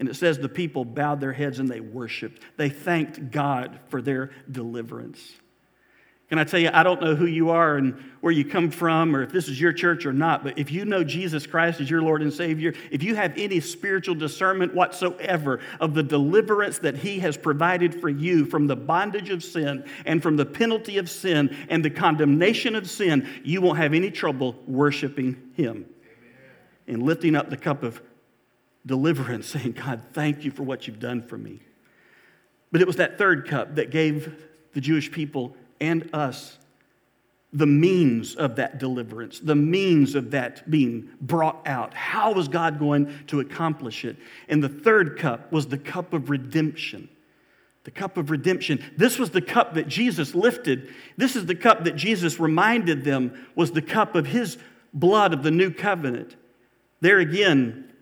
And 0.00 0.08
it 0.08 0.14
says 0.14 0.38
the 0.38 0.48
people 0.48 0.84
bowed 0.84 1.20
their 1.20 1.32
heads 1.32 1.60
and 1.60 1.68
they 1.68 1.78
worshiped. 1.78 2.42
They 2.56 2.68
thanked 2.68 3.30
God 3.30 3.78
for 3.88 4.02
their 4.02 4.32
deliverance. 4.50 5.22
Can 6.32 6.38
I 6.38 6.44
tell 6.44 6.60
you, 6.60 6.70
I 6.72 6.82
don't 6.82 7.02
know 7.02 7.14
who 7.14 7.26
you 7.26 7.50
are 7.50 7.76
and 7.76 7.92
where 8.22 8.32
you 8.32 8.42
come 8.42 8.70
from 8.70 9.14
or 9.14 9.22
if 9.22 9.32
this 9.32 9.48
is 9.48 9.60
your 9.60 9.74
church 9.74 10.06
or 10.06 10.14
not, 10.14 10.42
but 10.42 10.58
if 10.58 10.72
you 10.72 10.86
know 10.86 11.04
Jesus 11.04 11.46
Christ 11.46 11.78
as 11.78 11.90
your 11.90 12.00
Lord 12.00 12.22
and 12.22 12.32
Savior, 12.32 12.72
if 12.90 13.02
you 13.02 13.14
have 13.14 13.34
any 13.36 13.60
spiritual 13.60 14.14
discernment 14.14 14.72
whatsoever 14.72 15.60
of 15.78 15.92
the 15.92 16.02
deliverance 16.02 16.78
that 16.78 16.96
He 16.96 17.18
has 17.18 17.36
provided 17.36 18.00
for 18.00 18.08
you 18.08 18.46
from 18.46 18.66
the 18.66 18.74
bondage 18.74 19.28
of 19.28 19.44
sin 19.44 19.84
and 20.06 20.22
from 20.22 20.38
the 20.38 20.46
penalty 20.46 20.96
of 20.96 21.10
sin 21.10 21.54
and 21.68 21.84
the 21.84 21.90
condemnation 21.90 22.76
of 22.76 22.88
sin, 22.88 23.28
you 23.44 23.60
won't 23.60 23.76
have 23.76 23.92
any 23.92 24.10
trouble 24.10 24.56
worshiping 24.66 25.50
Him 25.52 25.84
and 26.86 27.02
lifting 27.02 27.36
up 27.36 27.50
the 27.50 27.58
cup 27.58 27.82
of 27.82 28.00
deliverance, 28.86 29.48
saying, 29.50 29.72
God, 29.72 30.00
thank 30.14 30.46
you 30.46 30.50
for 30.50 30.62
what 30.62 30.86
you've 30.86 30.98
done 30.98 31.20
for 31.20 31.36
me. 31.36 31.60
But 32.70 32.80
it 32.80 32.86
was 32.86 32.96
that 32.96 33.18
third 33.18 33.46
cup 33.46 33.74
that 33.74 33.90
gave 33.90 34.34
the 34.72 34.80
Jewish 34.80 35.12
people 35.12 35.54
and 35.82 36.08
us 36.14 36.58
the 37.52 37.66
means 37.66 38.34
of 38.36 38.56
that 38.56 38.78
deliverance, 38.78 39.38
the 39.40 39.54
means 39.54 40.14
of 40.14 40.30
that 40.30 40.70
being 40.70 41.10
brought 41.20 41.66
out. 41.66 41.92
How 41.92 42.32
was 42.32 42.48
God 42.48 42.78
going 42.78 43.12
to 43.26 43.40
accomplish 43.40 44.06
it? 44.06 44.16
And 44.48 44.64
the 44.64 44.70
third 44.70 45.18
cup 45.18 45.52
was 45.52 45.66
the 45.66 45.76
cup 45.76 46.14
of 46.14 46.30
redemption. 46.30 47.10
The 47.84 47.90
cup 47.90 48.16
of 48.16 48.30
redemption. 48.30 48.82
This 48.96 49.18
was 49.18 49.30
the 49.30 49.42
cup 49.42 49.74
that 49.74 49.88
Jesus 49.88 50.34
lifted. 50.34 50.94
This 51.18 51.36
is 51.36 51.44
the 51.44 51.54
cup 51.54 51.84
that 51.84 51.96
Jesus 51.96 52.40
reminded 52.40 53.04
them 53.04 53.46
was 53.54 53.72
the 53.72 53.82
cup 53.82 54.14
of 54.14 54.26
his 54.26 54.56
blood 54.94 55.34
of 55.34 55.42
the 55.42 55.50
new 55.50 55.70
covenant. 55.70 56.36
There 57.00 57.18
again, 57.18 57.92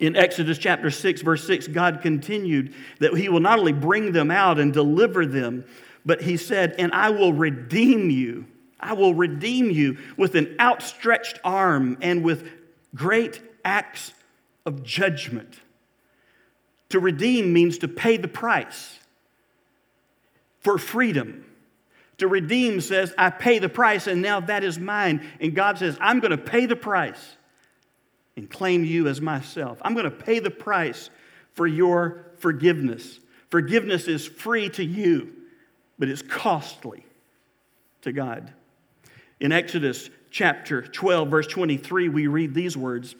in 0.00 0.16
Exodus 0.16 0.58
chapter 0.58 0.90
6, 0.90 1.22
verse 1.22 1.46
6, 1.46 1.68
God 1.68 2.00
continued 2.02 2.74
that 3.00 3.14
He 3.14 3.28
will 3.28 3.40
not 3.40 3.58
only 3.58 3.72
bring 3.72 4.12
them 4.12 4.30
out 4.30 4.58
and 4.58 4.72
deliver 4.72 5.26
them, 5.26 5.64
but 6.08 6.22
He 6.22 6.38
said, 6.38 6.74
And 6.78 6.90
I 6.94 7.10
will 7.10 7.34
redeem 7.34 8.08
you. 8.08 8.46
I 8.80 8.94
will 8.94 9.14
redeem 9.14 9.70
you 9.70 9.98
with 10.16 10.34
an 10.36 10.56
outstretched 10.58 11.38
arm 11.44 11.98
and 12.00 12.24
with 12.24 12.48
great 12.94 13.42
acts 13.62 14.14
of 14.64 14.82
judgment. 14.82 15.60
To 16.88 16.98
redeem 16.98 17.52
means 17.52 17.76
to 17.78 17.88
pay 17.88 18.16
the 18.16 18.26
price 18.26 18.98
for 20.60 20.78
freedom. 20.78 21.44
To 22.16 22.26
redeem 22.26 22.80
says, 22.80 23.12
I 23.18 23.28
pay 23.28 23.58
the 23.58 23.68
price 23.68 24.06
and 24.06 24.22
now 24.22 24.40
that 24.40 24.64
is 24.64 24.78
mine. 24.78 25.20
And 25.40 25.54
God 25.54 25.76
says, 25.76 25.98
I'm 26.00 26.20
going 26.20 26.30
to 26.30 26.38
pay 26.38 26.64
the 26.64 26.74
price 26.74 27.36
and 28.34 28.48
claim 28.48 28.82
you 28.82 29.08
as 29.08 29.20
myself. 29.20 29.78
I'm 29.82 29.92
going 29.92 30.04
to 30.04 30.10
pay 30.10 30.38
the 30.38 30.50
price 30.50 31.10
for 31.52 31.66
your 31.66 32.24
forgiveness. 32.38 33.20
Forgiveness 33.50 34.08
is 34.08 34.26
free 34.26 34.70
to 34.70 34.84
you, 34.84 35.34
but 35.98 36.08
it's 36.08 36.22
costly 36.22 37.04
to 38.02 38.12
God. 38.12 38.52
In 39.40 39.52
Exodus 39.52 40.10
chapter 40.30 40.82
12, 40.82 41.28
verse 41.28 41.46
23, 41.46 42.08
we 42.08 42.26
read 42.26 42.54
these 42.54 42.76
words 42.76 43.14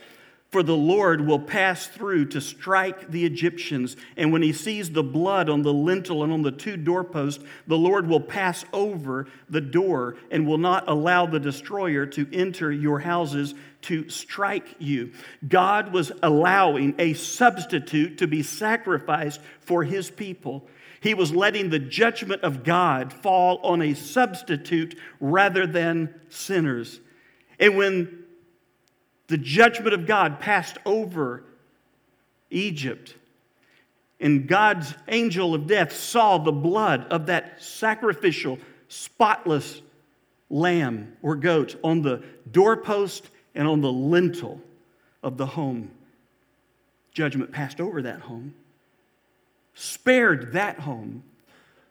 for 0.50 0.62
the 0.62 0.76
Lord 0.76 1.26
will 1.26 1.38
pass 1.38 1.86
through 1.86 2.26
to 2.26 2.40
strike 2.40 3.10
the 3.10 3.26
Egyptians. 3.26 3.96
And 4.16 4.32
when 4.32 4.40
he 4.40 4.54
sees 4.54 4.90
the 4.90 5.02
blood 5.02 5.50
on 5.50 5.60
the 5.60 5.74
lintel 5.74 6.24
and 6.24 6.32
on 6.32 6.40
the 6.40 6.50
two 6.50 6.78
doorposts, 6.78 7.44
the 7.66 7.76
Lord 7.76 8.06
will 8.06 8.20
pass 8.20 8.64
over 8.72 9.26
the 9.50 9.60
door 9.60 10.16
and 10.30 10.46
will 10.46 10.58
not 10.58 10.88
allow 10.88 11.26
the 11.26 11.38
destroyer 11.38 12.06
to 12.06 12.26
enter 12.32 12.72
your 12.72 12.98
houses 12.98 13.54
to 13.82 14.08
strike 14.08 14.74
you. 14.78 15.12
God 15.46 15.92
was 15.92 16.12
allowing 16.22 16.94
a 16.98 17.12
substitute 17.12 18.18
to 18.18 18.26
be 18.26 18.42
sacrificed 18.42 19.42
for 19.60 19.84
his 19.84 20.10
people. 20.10 20.66
He 21.00 21.14
was 21.14 21.34
letting 21.34 21.70
the 21.70 21.78
judgment 21.78 22.42
of 22.42 22.64
God 22.64 23.12
fall 23.12 23.58
on 23.62 23.82
a 23.82 23.94
substitute 23.94 24.98
rather 25.20 25.66
than 25.66 26.14
sinners. 26.28 27.00
And 27.58 27.76
when 27.76 28.24
the 29.28 29.38
judgment 29.38 29.94
of 29.94 30.06
God 30.06 30.40
passed 30.40 30.78
over 30.84 31.44
Egypt. 32.50 33.14
And 34.20 34.48
God's 34.48 34.94
angel 35.06 35.54
of 35.54 35.66
death 35.66 35.92
saw 35.92 36.38
the 36.38 36.52
blood 36.52 37.06
of 37.10 37.26
that 37.26 37.62
sacrificial, 37.62 38.58
spotless 38.88 39.80
lamb 40.50 41.16
or 41.22 41.36
goat 41.36 41.78
on 41.84 42.02
the 42.02 42.24
doorpost 42.50 43.28
and 43.54 43.68
on 43.68 43.80
the 43.80 43.92
lintel 43.92 44.60
of 45.22 45.36
the 45.36 45.46
home. 45.46 45.90
Judgment 47.12 47.52
passed 47.52 47.80
over 47.80 48.02
that 48.02 48.20
home, 48.20 48.54
spared 49.78 50.54
that 50.54 50.80
home 50.80 51.22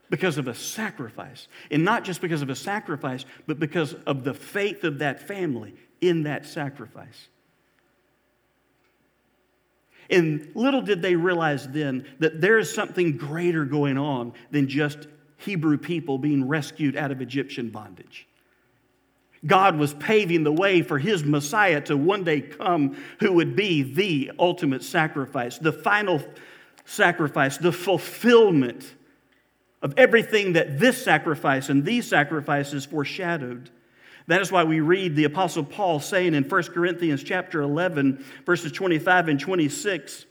because 0.10 0.38
of 0.38 0.50
a 0.50 0.54
sacrifice. 0.54 1.48
And 1.72 1.86
not 1.86 2.04
just 2.04 2.20
because 2.20 2.42
of 2.42 2.50
a 2.50 2.56
sacrifice, 2.56 3.24
but 3.46 3.60
because 3.60 3.94
of 4.06 4.26
the 4.26 4.34
faith 4.34 4.84
of 4.84 5.00
that 5.00 5.26
family 5.26 5.74
in 6.02 6.24
that 6.24 6.46
sacrifice. 6.46 7.30
And 10.10 10.52
little 10.54 10.82
did 10.82 11.02
they 11.02 11.16
realize 11.16 11.68
then 11.68 12.06
that 12.20 12.42
there 12.42 12.58
is 12.58 12.74
something 12.74 13.16
greater 13.16 13.64
going 13.64 13.98
on 13.98 14.34
than 14.52 14.68
just 14.68 15.08
Hebrew 15.38 15.78
people 15.78 16.18
being 16.18 16.46
rescued 16.46 16.98
out 16.98 17.12
of 17.12 17.22
Egyptian 17.22 17.70
bondage. 17.70 18.28
God 19.46 19.78
was 19.78 19.94
paving 19.94 20.44
the 20.44 20.52
way 20.52 20.82
for 20.82 21.00
his 21.00 21.24
Messiah 21.24 21.80
to 21.82 21.96
one 21.96 22.26
day 22.26 22.42
come, 22.42 22.98
who 23.20 23.34
would 23.34 23.56
be 23.56 23.84
the 23.84 24.32
ultimate 24.40 24.84
sacrifice, 24.84 25.58
the 25.58 25.72
final 25.72 26.22
sacrifice, 26.88 27.58
the 27.58 27.72
fulfillment 27.72 28.96
of 29.82 29.94
everything 29.98 30.54
that 30.54 30.80
this 30.80 31.04
sacrifice 31.04 31.70
and 31.70 31.86
these 31.86 32.08
sacrifices 32.08 32.86
foreshadowed. 32.86 33.70
That 34.28 34.42
is 34.42 34.52
why 34.52 34.64
we 34.64 34.80
read 34.80 35.16
the 35.16 35.26
apostle 35.26 35.64
Paul 35.64 36.00
saying 36.00 36.34
in 36.34 36.44
1 36.46 36.64
Corinthians 36.64 37.24
chapter 37.24 37.62
11 37.62 38.24
verses 38.46 38.72
25 38.72 39.28
and 39.28 39.40
26, 39.40 40.26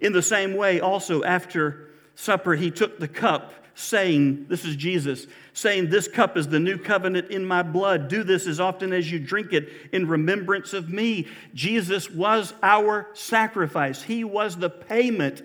in 0.00 0.12
the 0.12 0.22
same 0.22 0.56
way 0.56 0.80
also 0.80 1.22
after 1.22 1.90
supper 2.14 2.54
he 2.54 2.70
took 2.70 2.98
the 2.98 3.08
cup 3.08 3.52
saying, 3.74 4.46
this 4.48 4.64
is 4.64 4.74
Jesus, 4.74 5.26
saying, 5.52 5.88
This 5.88 6.08
cup 6.08 6.36
is 6.36 6.48
the 6.48 6.58
new 6.58 6.78
covenant 6.78 7.30
in 7.30 7.44
my 7.44 7.62
blood. 7.62 8.08
Do 8.08 8.24
this 8.24 8.48
as 8.48 8.58
often 8.58 8.92
as 8.92 9.10
you 9.10 9.20
drink 9.20 9.52
it 9.52 9.68
in 9.92 10.08
remembrance 10.08 10.72
of 10.72 10.88
me. 10.88 11.28
Jesus 11.54 12.10
was 12.10 12.54
our 12.60 13.08
sacrifice, 13.12 14.02
He 14.02 14.24
was 14.24 14.56
the 14.56 14.70
payment 14.70 15.42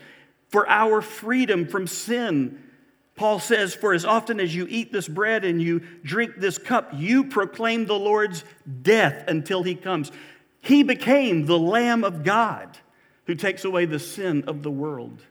for 0.54 0.70
our 0.70 1.02
freedom 1.02 1.66
from 1.66 1.88
sin. 1.88 2.62
Paul 3.16 3.40
says, 3.40 3.74
For 3.74 3.92
as 3.92 4.06
often 4.06 4.40
as 4.40 4.54
you 4.54 4.68
eat 4.70 4.94
this 4.94 5.08
bread 5.08 5.44
and 5.46 5.60
you 5.60 5.80
drink 6.04 6.34
this 6.38 6.60
cup, 6.60 6.92
you 6.94 7.24
proclaim 7.24 7.88
the 7.88 7.98
Lord's 7.98 8.44
death 8.84 9.28
until 9.28 9.64
he 9.64 9.74
comes. 9.74 10.12
He 10.62 10.84
became 10.84 11.48
the 11.48 11.58
Lamb 11.58 12.04
of 12.04 12.24
God 12.24 12.78
who 13.26 13.34
takes 13.34 13.66
away 13.66 13.86
the 13.86 13.98
sin 13.98 14.44
of 14.44 14.62
the 14.62 14.70
world. 14.70 15.24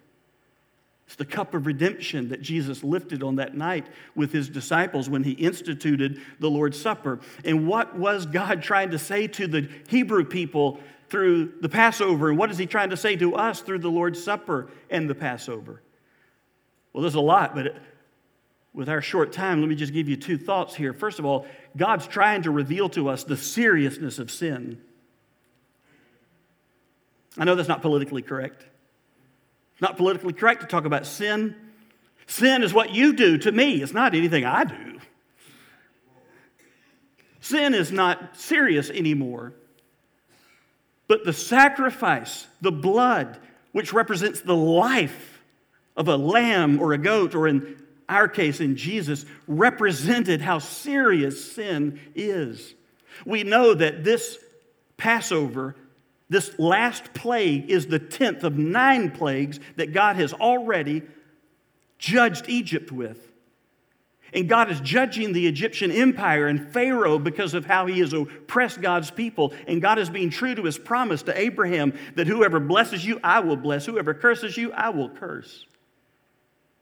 It's 1.07 1.15
the 1.15 1.25
cup 1.25 1.55
of 1.55 1.67
redemption 1.67 2.31
that 2.31 2.43
Jesus 2.43 2.83
lifted 2.83 3.23
on 3.23 3.37
that 3.37 3.57
night 3.57 3.87
with 4.17 4.33
his 4.33 4.49
disciples 4.49 5.09
when 5.09 5.23
he 5.23 5.33
instituted 5.33 6.21
the 6.41 6.51
Lord's 6.51 6.81
Supper. 6.81 7.21
And 7.45 7.69
what 7.69 7.97
was 7.97 8.27
God 8.27 8.61
trying 8.61 8.91
to 8.91 8.99
say 8.99 9.29
to 9.29 9.47
the 9.47 9.69
Hebrew 9.87 10.25
people 10.25 10.81
through 11.13 11.53
the 11.61 11.69
Passover? 11.69 12.31
And 12.31 12.39
what 12.39 12.51
is 12.51 12.59
he 12.59 12.67
trying 12.67 12.91
to 12.91 12.97
say 12.97 13.15
to 13.17 13.37
us 13.37 13.61
through 13.61 13.79
the 13.79 13.91
Lord's 13.91 14.23
Supper 14.23 14.69
and 14.91 15.09
the 15.09 15.15
Passover? 15.15 15.83
Well, 16.93 17.03
there's 17.03 17.15
a 17.15 17.21
lot, 17.21 17.55
but 17.55 17.77
with 18.75 18.89
our 18.89 19.03
short 19.03 19.33
time, 19.33 19.61
let 19.61 19.69
me 19.69 19.77
just 19.77 19.93
give 19.93 20.09
you 20.09 20.17
two 20.17 20.39
thoughts 20.39 20.75
here. 20.75 20.93
First 20.93 21.19
of 21.19 21.27
all, 21.27 21.47
God's 21.77 22.07
trying 22.07 22.43
to 22.43 22.51
reveal 22.51 22.89
to 22.91 23.09
us 23.11 23.25
the 23.25 23.37
seriousness 23.37 24.19
of 24.19 24.31
sin. 24.31 24.81
I 27.39 27.45
know 27.45 27.55
that's 27.55 27.69
not 27.69 27.83
politically 27.83 28.23
correct. 28.23 28.65
Not 29.81 29.99
politically 29.99 30.33
correct 30.33 30.63
to 30.63 30.67
talk 30.67 30.87
about 30.87 31.07
sin. 31.07 31.55
Sin 32.27 32.63
is 32.63 32.73
what 32.73 32.91
you 32.91 33.13
do 33.13 33.37
to 33.39 33.53
me, 33.53 33.83
it's 33.83 33.93
not 33.93 34.15
anything 34.15 34.45
I 34.45 34.65
do. 34.65 34.99
Sin 37.41 37.75
is 37.75 37.93
not 37.93 38.37
serious 38.37 38.89
anymore. 38.89 39.53
But 41.09 41.25
the 41.25 41.33
sacrifice, 41.33 42.47
the 42.61 42.73
blood, 42.73 43.39
which 43.73 43.93
represents 43.93 44.41
the 44.41 44.57
life 44.57 45.43
of 45.97 46.09
a 46.09 46.17
lamb 46.17 46.81
or 46.81 46.93
a 46.93 46.99
goat, 46.99 47.35
or 47.35 47.49
in 47.49 47.83
our 48.09 48.29
case 48.29 48.61
in 48.61 48.77
Jesus, 48.77 49.25
represented 49.47 50.41
how 50.41 50.59
serious 50.59 51.53
sin 51.53 52.01
is. 52.15 52.75
We 53.27 53.43
know 53.43 53.75
that 53.75 54.05
this 54.05 54.39
Passover, 54.97 55.75
this 56.29 56.59
last 56.59 57.13
plague, 57.15 57.71
is 57.71 57.87
the 57.87 58.01
10th 58.01 58.45
of 58.45 58.57
nine 58.57 59.11
plagues 59.11 59.59
that 59.77 59.93
God 59.93 60.17
has 60.17 60.33
already 60.33 61.03
judged 61.99 62.49
Egypt 62.49 62.93
with. 62.93 63.32
And 64.35 64.49
God 64.49 64.71
is 64.71 64.81
judging 64.81 65.33
the 65.33 65.47
Egyptian 65.47 65.91
empire 65.91 66.47
and 66.47 66.73
Pharaoh 66.73 67.19
because 67.19 67.53
of 67.53 67.67
how 67.67 67.87
he 67.87 67.99
has 68.01 68.15
oppressed 68.15 68.81
God's 68.81 69.11
people. 69.11 69.53
And 69.67 69.83
God 69.83 69.99
is 69.99 70.09
being 70.09 70.31
true 70.31 70.55
to 70.55 70.63
his 70.63 70.79
promise 70.79 71.23
to 71.25 71.39
Abraham 71.39 71.93
that 72.15 72.27
whoever 72.27 72.59
blesses 72.59 73.05
you, 73.05 73.21
I 73.23 73.41
will 73.41 73.57
bless. 73.57 73.85
Whoever 73.85 74.15
curses 74.15 74.57
you, 74.57 74.73
I 74.73 74.89
will 74.89 75.11
curse. 75.11 75.67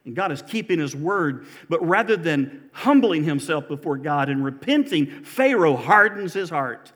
And 0.04 0.14
God 0.14 0.30
is 0.30 0.42
keeping 0.42 0.78
his 0.78 0.94
word. 0.94 1.46
But 1.68 1.86
rather 1.86 2.16
than 2.16 2.70
humbling 2.72 3.24
himself 3.24 3.66
before 3.66 3.98
God 3.98 4.28
and 4.28 4.44
repenting, 4.44 5.24
Pharaoh 5.24 5.76
hardens 5.76 6.32
his 6.32 6.50
heart. 6.50 6.92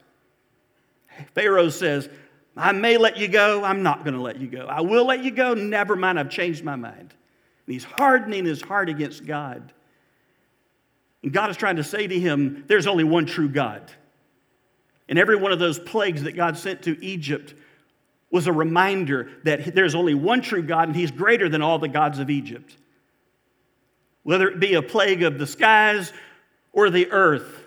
Pharaoh 1.35 1.69
says, 1.69 2.09
I 2.57 2.71
may 2.73 2.97
let 2.97 3.17
you 3.17 3.27
go, 3.27 3.65
I'm 3.65 3.83
not 3.83 4.05
going 4.05 4.15
to 4.15 4.23
let 4.23 4.41
you 4.41 4.47
go. 4.47 4.67
I 4.67 4.81
will 4.83 5.07
let 5.07 5.25
you 5.25 5.33
go, 5.33 5.55
never 5.55 5.97
mind, 5.97 6.19
I've 6.19 6.31
changed 6.31 6.63
my 6.63 6.77
mind. 6.77 7.13
And 7.67 7.73
he's 7.73 7.85
hardening 7.85 8.45
his 8.45 8.63
heart 8.63 8.89
against 8.89 9.27
God. 9.27 9.73
And 11.25 11.33
God 11.33 11.49
is 11.49 11.57
trying 11.57 11.77
to 11.77 11.85
say 11.85 12.07
to 12.07 12.21
him, 12.21 12.65
there's 12.69 12.87
only 12.87 13.03
one 13.03 13.25
true 13.25 13.49
God. 13.49 13.91
And 15.09 15.19
every 15.19 15.37
one 15.37 15.53
of 15.53 15.59
those 15.59 15.79
plagues 15.79 16.23
that 16.25 16.33
God 16.33 16.59
sent 16.59 16.83
to 16.83 17.03
Egypt 17.03 17.55
was 18.31 18.47
a 18.47 18.53
reminder 18.53 19.31
that 19.45 19.75
there's 19.75 19.95
only 19.95 20.13
one 20.13 20.43
true 20.43 20.63
God 20.63 20.89
and 20.89 20.97
he's 20.97 21.11
greater 21.11 21.49
than 21.49 21.63
all 21.63 21.79
the 21.79 21.89
gods 21.89 22.19
of 22.19 22.29
Egypt. 22.29 22.77
Whether 24.23 24.49
it 24.49 24.61
be 24.61 24.75
a 24.75 24.83
plague 24.83 25.23
of 25.23 25.39
the 25.39 25.47
skies 25.47 26.13
or 26.73 26.91
the 26.91 27.11
earth, 27.11 27.63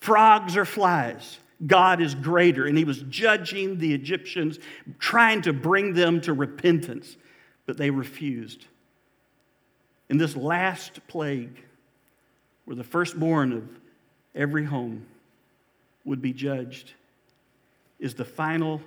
frogs 0.00 0.56
or 0.56 0.64
flies, 0.64 1.38
God 1.66 2.00
is 2.00 2.14
greater. 2.14 2.64
And 2.64 2.78
he 2.78 2.84
was 2.84 3.02
judging 3.10 3.76
the 3.76 3.92
Egyptians, 3.92 4.58
trying 4.98 5.42
to 5.42 5.52
bring 5.52 5.92
them 5.92 6.22
to 6.22 6.32
repentance, 6.32 7.18
but 7.66 7.76
they 7.76 7.90
refused. 7.90 8.64
In 10.08 10.16
this 10.16 10.34
last 10.34 11.06
plague, 11.08 11.64
where 12.68 12.76
the 12.76 12.84
firstborn 12.84 13.50
of 13.54 13.66
every 14.34 14.62
home 14.62 15.06
would 16.04 16.20
be 16.20 16.34
judged, 16.34 16.92
is 17.98 18.12
the 18.12 18.26
final 18.26 18.82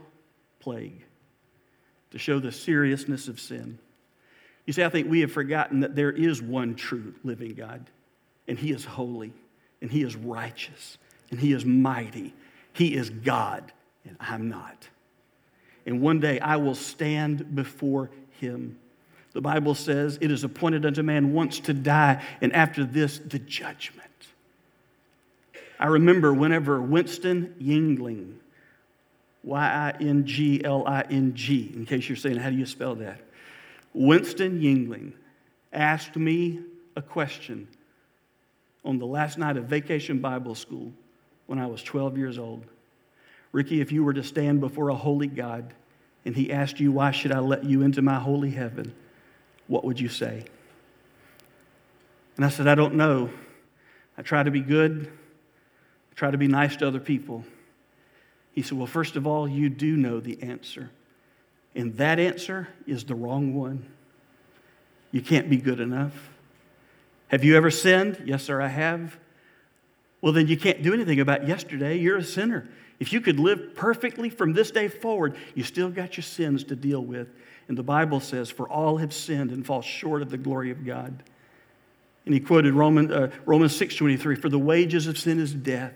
plague 0.59 1.03
to 2.11 2.19
show 2.19 2.37
the 2.37 2.51
seriousness 2.51 3.27
of 3.27 3.39
sin. 3.39 3.79
You 4.67 4.73
see, 4.73 4.83
I 4.83 4.89
think 4.89 5.09
we 5.09 5.21
have 5.21 5.31
forgotten 5.31 5.79
that 5.79 5.95
there 5.95 6.11
is 6.11 6.43
one 6.43 6.75
true 6.75 7.15
living 7.23 7.55
God, 7.55 7.89
and 8.47 8.59
He 8.59 8.71
is 8.71 8.85
holy, 8.85 9.33
and 9.81 9.89
He 9.89 10.03
is 10.03 10.15
righteous, 10.15 10.99
and 11.31 11.39
He 11.39 11.51
is 11.51 11.65
mighty. 11.65 12.35
He 12.73 12.93
is 12.93 13.09
God, 13.09 13.73
and 14.05 14.15
I'm 14.19 14.47
not. 14.47 14.87
And 15.87 16.01
one 16.01 16.19
day 16.19 16.39
I 16.39 16.57
will 16.57 16.75
stand 16.75 17.55
before 17.55 18.11
Him 18.39 18.77
the 19.33 19.41
Bible 19.41 19.75
says 19.75 20.17
it 20.21 20.31
is 20.31 20.43
appointed 20.43 20.85
unto 20.85 21.03
man 21.03 21.33
once 21.33 21.59
to 21.61 21.73
die, 21.73 22.23
and 22.41 22.53
after 22.53 22.83
this, 22.83 23.19
the 23.19 23.39
judgment. 23.39 24.09
I 25.79 25.87
remember 25.87 26.33
whenever 26.33 26.81
Winston 26.81 27.55
Yingling, 27.59 28.35
Y 29.43 29.59
I 29.59 29.91
N 29.99 30.25
G 30.25 30.63
L 30.63 30.85
I 30.85 31.01
N 31.09 31.33
G, 31.33 31.71
in 31.73 31.85
case 31.85 32.07
you're 32.07 32.15
saying, 32.15 32.37
how 32.37 32.49
do 32.49 32.55
you 32.55 32.65
spell 32.65 32.95
that? 32.95 33.21
Winston 33.93 34.61
Yingling 34.61 35.13
asked 35.73 36.15
me 36.15 36.59
a 36.95 37.01
question 37.01 37.67
on 38.85 38.99
the 38.99 39.05
last 39.05 39.37
night 39.37 39.57
of 39.57 39.65
vacation 39.65 40.19
Bible 40.19 40.55
school 40.55 40.91
when 41.47 41.57
I 41.57 41.65
was 41.65 41.81
12 41.83 42.17
years 42.17 42.37
old. 42.37 42.65
Ricky, 43.51 43.81
if 43.81 43.91
you 43.91 44.03
were 44.03 44.13
to 44.13 44.23
stand 44.23 44.59
before 44.59 44.89
a 44.89 44.95
holy 44.95 45.27
God 45.27 45.73
and 46.25 46.35
he 46.35 46.51
asked 46.51 46.79
you, 46.79 46.91
Why 46.91 47.11
should 47.11 47.31
I 47.31 47.39
let 47.39 47.63
you 47.63 47.81
into 47.81 48.01
my 48.01 48.19
holy 48.19 48.51
heaven? 48.51 48.93
What 49.67 49.83
would 49.83 49.99
you 49.99 50.09
say? 50.09 50.45
And 52.35 52.45
I 52.45 52.49
said, 52.49 52.67
I 52.67 52.75
don't 52.75 52.95
know. 52.95 53.29
I 54.17 54.21
try 54.21 54.43
to 54.43 54.51
be 54.51 54.61
good, 54.61 55.07
I 56.11 56.15
try 56.15 56.31
to 56.31 56.37
be 56.37 56.47
nice 56.47 56.75
to 56.77 56.87
other 56.87 56.99
people. 56.99 57.45
He 58.53 58.61
said, 58.61 58.77
Well, 58.77 58.87
first 58.87 59.15
of 59.15 59.25
all, 59.25 59.47
you 59.47 59.69
do 59.69 59.95
know 59.95 60.19
the 60.19 60.41
answer. 60.43 60.91
And 61.73 61.95
that 61.97 62.19
answer 62.19 62.67
is 62.85 63.05
the 63.05 63.15
wrong 63.15 63.55
one. 63.55 63.85
You 65.11 65.21
can't 65.21 65.49
be 65.49 65.57
good 65.57 65.79
enough. 65.79 66.29
Have 67.29 67.43
you 67.43 67.55
ever 67.55 67.71
sinned? 67.71 68.23
Yes, 68.25 68.43
sir, 68.43 68.61
I 68.61 68.67
have. 68.67 69.17
Well, 70.19 70.33
then 70.33 70.47
you 70.47 70.57
can't 70.57 70.83
do 70.83 70.93
anything 70.93 71.19
about 71.19 71.47
yesterday. 71.47 71.97
You're 71.97 72.17
a 72.17 72.23
sinner. 72.23 72.67
If 72.99 73.11
you 73.13 73.21
could 73.21 73.39
live 73.39 73.73
perfectly 73.73 74.29
from 74.29 74.53
this 74.53 74.69
day 74.69 74.87
forward, 74.87 75.35
you 75.55 75.63
still 75.63 75.89
got 75.89 76.17
your 76.17 76.23
sins 76.23 76.63
to 76.65 76.75
deal 76.75 77.03
with. 77.03 77.29
And 77.67 77.77
the 77.77 77.83
Bible 77.83 78.19
says, 78.19 78.49
For 78.49 78.67
all 78.67 78.97
have 78.97 79.13
sinned 79.13 79.51
and 79.51 79.65
fall 79.65 79.81
short 79.81 80.21
of 80.21 80.29
the 80.29 80.37
glory 80.37 80.71
of 80.71 80.85
God. 80.85 81.23
And 82.25 82.33
he 82.33 82.39
quoted 82.39 82.73
Roman, 82.73 83.11
uh, 83.11 83.31
Romans 83.45 83.79
6.23, 83.79 84.39
For 84.39 84.49
the 84.49 84.59
wages 84.59 85.07
of 85.07 85.17
sin 85.17 85.39
is 85.39 85.53
death. 85.53 85.93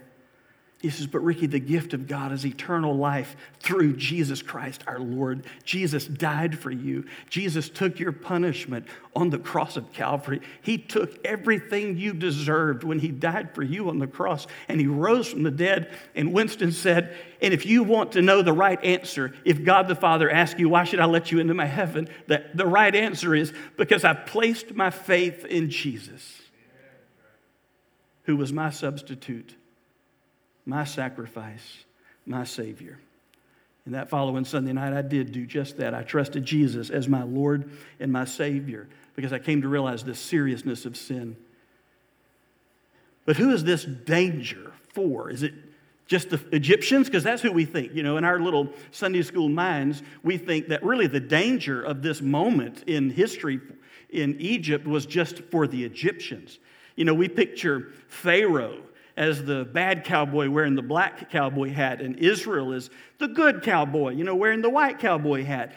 He 0.80 0.90
says, 0.90 1.06
But 1.06 1.24
Ricky, 1.24 1.46
the 1.46 1.58
gift 1.58 1.94
of 1.94 2.06
God 2.06 2.32
is 2.32 2.44
eternal 2.44 2.94
life 2.94 3.34
through 3.60 3.96
Jesus 3.96 4.42
Christ 4.42 4.84
our 4.86 4.98
Lord. 4.98 5.46
Jesus 5.64 6.06
died 6.06 6.58
for 6.58 6.70
you. 6.70 7.06
Jesus 7.30 7.70
took 7.70 7.98
your 7.98 8.12
punishment 8.12 8.86
on 9.14 9.30
the 9.30 9.38
cross 9.38 9.78
of 9.78 9.90
Calvary. 9.94 10.42
He 10.60 10.76
took 10.76 11.24
everything 11.24 11.96
you 11.96 12.12
deserved 12.12 12.84
when 12.84 12.98
He 12.98 13.08
died 13.08 13.54
for 13.54 13.62
you 13.62 13.88
on 13.88 13.98
the 13.98 14.06
cross, 14.06 14.46
and 14.68 14.78
He 14.78 14.86
rose 14.86 15.28
from 15.28 15.44
the 15.44 15.50
dead. 15.50 15.90
And 16.14 16.34
Winston 16.34 16.72
said, 16.72 17.16
And 17.40 17.54
if 17.54 17.64
you 17.64 17.82
want 17.82 18.12
to 18.12 18.22
know 18.22 18.42
the 18.42 18.52
right 18.52 18.82
answer, 18.84 19.34
if 19.46 19.64
God 19.64 19.88
the 19.88 19.94
Father 19.94 20.30
asks 20.30 20.60
you, 20.60 20.68
Why 20.68 20.84
should 20.84 21.00
I 21.00 21.06
let 21.06 21.32
you 21.32 21.38
into 21.38 21.54
my 21.54 21.66
heaven? 21.66 22.06
The, 22.26 22.44
the 22.52 22.66
right 22.66 22.94
answer 22.94 23.34
is, 23.34 23.50
Because 23.78 24.04
I 24.04 24.12
placed 24.12 24.74
my 24.74 24.90
faith 24.90 25.46
in 25.46 25.70
Jesus, 25.70 26.42
who 28.24 28.36
was 28.36 28.52
my 28.52 28.68
substitute 28.68 29.56
my 30.66 30.84
sacrifice, 30.84 31.84
my 32.26 32.44
Savior. 32.44 32.98
And 33.86 33.94
that 33.94 34.10
following 34.10 34.44
Sunday 34.44 34.72
night, 34.72 34.92
I 34.92 35.02
did 35.02 35.30
do 35.30 35.46
just 35.46 35.78
that. 35.78 35.94
I 35.94 36.02
trusted 36.02 36.44
Jesus 36.44 36.90
as 36.90 37.08
my 37.08 37.22
Lord 37.22 37.70
and 38.00 38.12
my 38.12 38.24
Savior 38.24 38.88
because 39.14 39.32
I 39.32 39.38
came 39.38 39.62
to 39.62 39.68
realize 39.68 40.02
the 40.04 40.14
seriousness 40.14 40.84
of 40.84 40.96
sin. 40.96 41.36
But 43.24 43.36
who 43.36 43.52
is 43.52 43.62
this 43.62 43.84
danger 43.84 44.72
for? 44.92 45.30
Is 45.30 45.44
it 45.44 45.54
just 46.08 46.30
the 46.30 46.40
Egyptians? 46.50 47.06
Because 47.06 47.22
that's 47.22 47.42
who 47.42 47.52
we 47.52 47.64
think. 47.64 47.94
You 47.94 48.02
know, 48.02 48.16
in 48.16 48.24
our 48.24 48.40
little 48.40 48.68
Sunday 48.90 49.22
school 49.22 49.48
minds, 49.48 50.02
we 50.24 50.36
think 50.36 50.68
that 50.68 50.82
really 50.82 51.06
the 51.06 51.20
danger 51.20 51.80
of 51.80 52.02
this 52.02 52.20
moment 52.20 52.82
in 52.88 53.10
history 53.10 53.60
in 54.10 54.36
Egypt 54.40 54.86
was 54.86 55.06
just 55.06 55.40
for 55.44 55.68
the 55.68 55.84
Egyptians. 55.84 56.58
You 56.96 57.04
know, 57.04 57.14
we 57.14 57.28
picture 57.28 57.92
Pharaoh 58.08 58.82
as 59.16 59.44
the 59.44 59.64
bad 59.64 60.04
cowboy 60.04 60.50
wearing 60.50 60.74
the 60.74 60.82
black 60.82 61.30
cowboy 61.30 61.70
hat, 61.70 62.00
and 62.00 62.18
Israel 62.18 62.72
is 62.72 62.90
the 63.18 63.28
good 63.28 63.62
cowboy, 63.62 64.10
you 64.10 64.24
know, 64.24 64.36
wearing 64.36 64.62
the 64.62 64.70
white 64.70 64.98
cowboy 64.98 65.44
hat. 65.44 65.72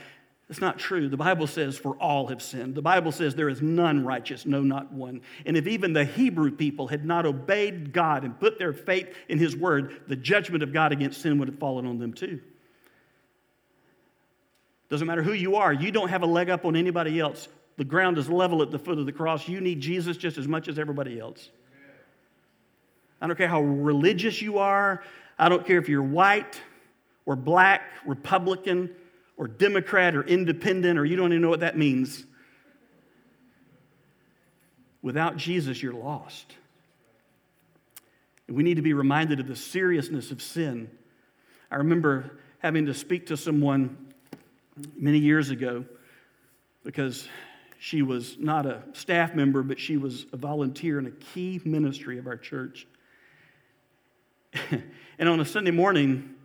It's 0.50 0.60
not 0.60 0.80
true. 0.80 1.08
The 1.08 1.18
Bible 1.18 1.46
says, 1.46 1.78
For 1.78 1.96
all 1.98 2.28
have 2.28 2.42
sinned. 2.42 2.74
The 2.74 2.82
Bible 2.82 3.12
says, 3.12 3.36
There 3.36 3.50
is 3.50 3.62
none 3.62 4.04
righteous, 4.04 4.46
no, 4.48 4.62
not 4.62 4.92
one. 4.92 5.22
And 5.46 5.56
if 5.56 5.68
even 5.68 5.94
the 5.94 6.06
Hebrew 6.06 6.52
people 6.52 6.88
had 6.88 7.06
not 7.06 7.26
obeyed 7.26 7.94
God 7.94 8.24
and 8.24 8.38
put 8.40 8.58
their 8.58 8.74
faith 8.74 9.16
in 9.30 9.38
His 9.38 9.56
word, 9.56 10.02
the 10.08 10.16
judgment 10.16 10.64
of 10.64 10.74
God 10.74 10.92
against 10.92 11.22
sin 11.22 11.38
would 11.38 11.48
have 11.48 11.60
fallen 11.60 11.86
on 11.86 12.00
them 12.00 12.14
too. 12.14 12.42
Doesn't 14.90 15.06
matter 15.06 15.22
who 15.22 15.34
you 15.34 15.56
are, 15.58 15.72
you 15.72 15.92
don't 15.92 16.10
have 16.10 16.24
a 16.24 16.28
leg 16.28 16.50
up 16.50 16.66
on 16.66 16.76
anybody 16.76 17.20
else. 17.20 17.48
The 17.78 17.86
ground 17.86 18.18
is 18.18 18.28
level 18.28 18.64
at 18.64 18.72
the 18.72 18.80
foot 18.80 18.98
of 18.98 19.06
the 19.06 19.12
cross. 19.14 19.48
You 19.48 19.62
need 19.62 19.80
Jesus 19.80 20.18
just 20.18 20.38
as 20.38 20.48
much 20.48 20.68
as 20.68 20.80
everybody 20.80 21.20
else. 21.20 21.52
I 23.22 23.28
don't 23.28 23.36
care 23.36 23.48
how 23.48 23.62
religious 23.62 24.42
you 24.42 24.60
are. 24.60 25.04
I 25.38 25.50
don't 25.50 25.66
care 25.66 25.78
if 25.78 25.90
you're 25.90 26.04
white 26.04 26.62
or 27.26 27.36
black, 27.36 27.82
Republican 28.06 28.90
or 29.38 29.48
Democrat 29.48 30.16
or 30.16 30.24
independent, 30.24 31.00
or 31.00 31.06
you 31.06 31.16
don't 31.16 31.32
even 31.32 31.42
know 31.42 31.50
what 31.50 31.62
that 31.62 31.78
means. 31.78 32.26
Without 35.02 35.38
Jesus, 35.38 35.82
you're 35.82 35.94
lost. 35.94 36.56
And 38.48 38.58
we 38.58 38.64
need 38.64 38.76
to 38.76 38.82
be 38.82 38.94
reminded 38.94 39.40
of 39.40 39.48
the 39.48 39.56
seriousness 39.56 40.32
of 40.32 40.42
sin. 40.42 40.90
I 41.72 41.76
remember 41.76 42.40
having 42.60 42.88
to 42.88 42.94
speak 42.94 43.28
to 43.28 43.38
someone 43.38 44.14
many 44.96 45.20
years 45.20 45.52
ago 45.52 45.86
because 46.84 47.28
she 47.80 48.02
was 48.02 48.38
not 48.40 48.66
a 48.66 48.84
staff 48.94 49.34
member, 49.36 49.64
but 49.64 49.80
she 49.80 49.98
was 49.98 50.26
a 50.34 50.38
volunteer 50.38 51.00
in 51.00 51.06
a 51.06 51.12
key 51.12 51.62
ministry 51.64 52.18
of 52.18 52.28
our 52.28 52.38
church. 52.38 52.88
and 55.20 55.30
on 55.30 55.40
a 55.40 55.46
Sunday 55.46 55.72
morning, 55.72 56.36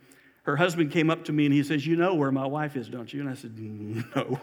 her 0.45 0.57
husband 0.57 0.91
came 0.91 1.11
up 1.11 1.25
to 1.25 1.33
me 1.33 1.47
and 1.47 1.55
he 1.55 1.63
says, 1.63 1.87
You 1.87 1.97
know 1.97 2.15
where 2.15 2.31
my 2.31 2.47
wife 2.47 2.77
is, 2.77 2.89
don't 2.89 3.13
you? 3.13 3.21
And 3.21 3.29
I 3.29 3.35
said, 3.35 3.59
No. 3.59 4.41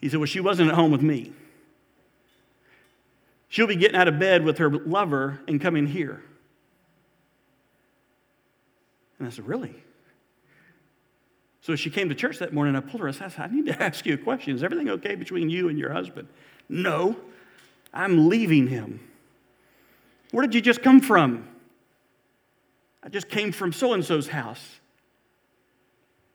He 0.00 0.08
said, 0.08 0.20
Well, 0.20 0.26
she 0.26 0.40
wasn't 0.40 0.70
at 0.70 0.74
home 0.74 0.92
with 0.92 1.02
me. 1.02 1.32
she'll 3.48 3.66
be 3.66 3.76
getting 3.76 3.96
out 3.96 4.08
of 4.08 4.18
bed 4.18 4.44
with 4.44 4.58
her 4.58 4.70
lover 4.70 5.40
and 5.48 5.60
coming 5.60 5.86
here. 5.86 6.22
And 9.18 9.26
I 9.26 9.30
said, 9.30 9.46
Really? 9.46 9.74
So 11.60 11.76
she 11.76 11.90
came 11.90 12.08
to 12.08 12.14
church 12.14 12.38
that 12.38 12.54
morning, 12.54 12.76
I 12.76 12.80
pulled 12.80 13.02
her 13.02 13.08
aside. 13.08 13.26
I 13.26 13.28
said, 13.28 13.50
I 13.50 13.54
need 13.54 13.66
to 13.66 13.82
ask 13.82 14.06
you 14.06 14.14
a 14.14 14.18
question. 14.18 14.54
Is 14.54 14.62
everything 14.62 14.88
okay 14.88 15.16
between 15.16 15.50
you 15.50 15.68
and 15.68 15.78
your 15.78 15.92
husband? 15.92 16.28
No, 16.68 17.16
I'm 17.92 18.28
leaving 18.28 18.68
him. 18.68 19.00
Where 20.30 20.46
did 20.46 20.54
you 20.54 20.60
just 20.60 20.82
come 20.82 21.00
from? 21.00 21.48
I 23.02 23.08
just 23.08 23.28
came 23.28 23.52
from 23.52 23.72
so 23.72 23.92
and 23.92 24.04
so's 24.04 24.28
house. 24.28 24.80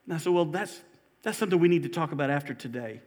And 0.05 0.13
I 0.13 0.17
said, 0.17 0.33
Well, 0.33 0.45
that's, 0.45 0.81
that's 1.21 1.37
something 1.37 1.59
we 1.59 1.67
need 1.67 1.83
to 1.83 1.89
talk 1.89 2.11
about 2.11 2.29
after 2.29 2.53
today. 2.53 3.01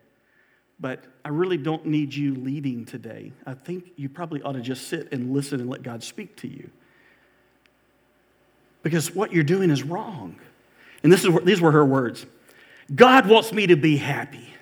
But 0.78 1.04
I 1.24 1.30
really 1.30 1.56
don't 1.56 1.86
need 1.86 2.14
you 2.14 2.34
leading 2.34 2.84
today. 2.84 3.32
I 3.46 3.54
think 3.54 3.92
you 3.96 4.08
probably 4.08 4.42
ought 4.42 4.52
to 4.52 4.60
just 4.60 4.88
sit 4.88 5.10
and 5.10 5.32
listen 5.32 5.60
and 5.60 5.70
let 5.70 5.82
God 5.82 6.02
speak 6.02 6.36
to 6.36 6.48
you. 6.48 6.70
Because 8.82 9.14
what 9.14 9.32
you're 9.32 9.42
doing 9.42 9.70
is 9.70 9.82
wrong. 9.82 10.38
And 11.02 11.10
this 11.10 11.24
is, 11.24 11.34
these 11.44 11.60
were 11.60 11.72
her 11.72 11.84
words 11.84 12.26
God 12.94 13.28
wants 13.28 13.52
me 13.52 13.66
to 13.68 13.76
be 13.76 13.96
happy. 13.96 14.52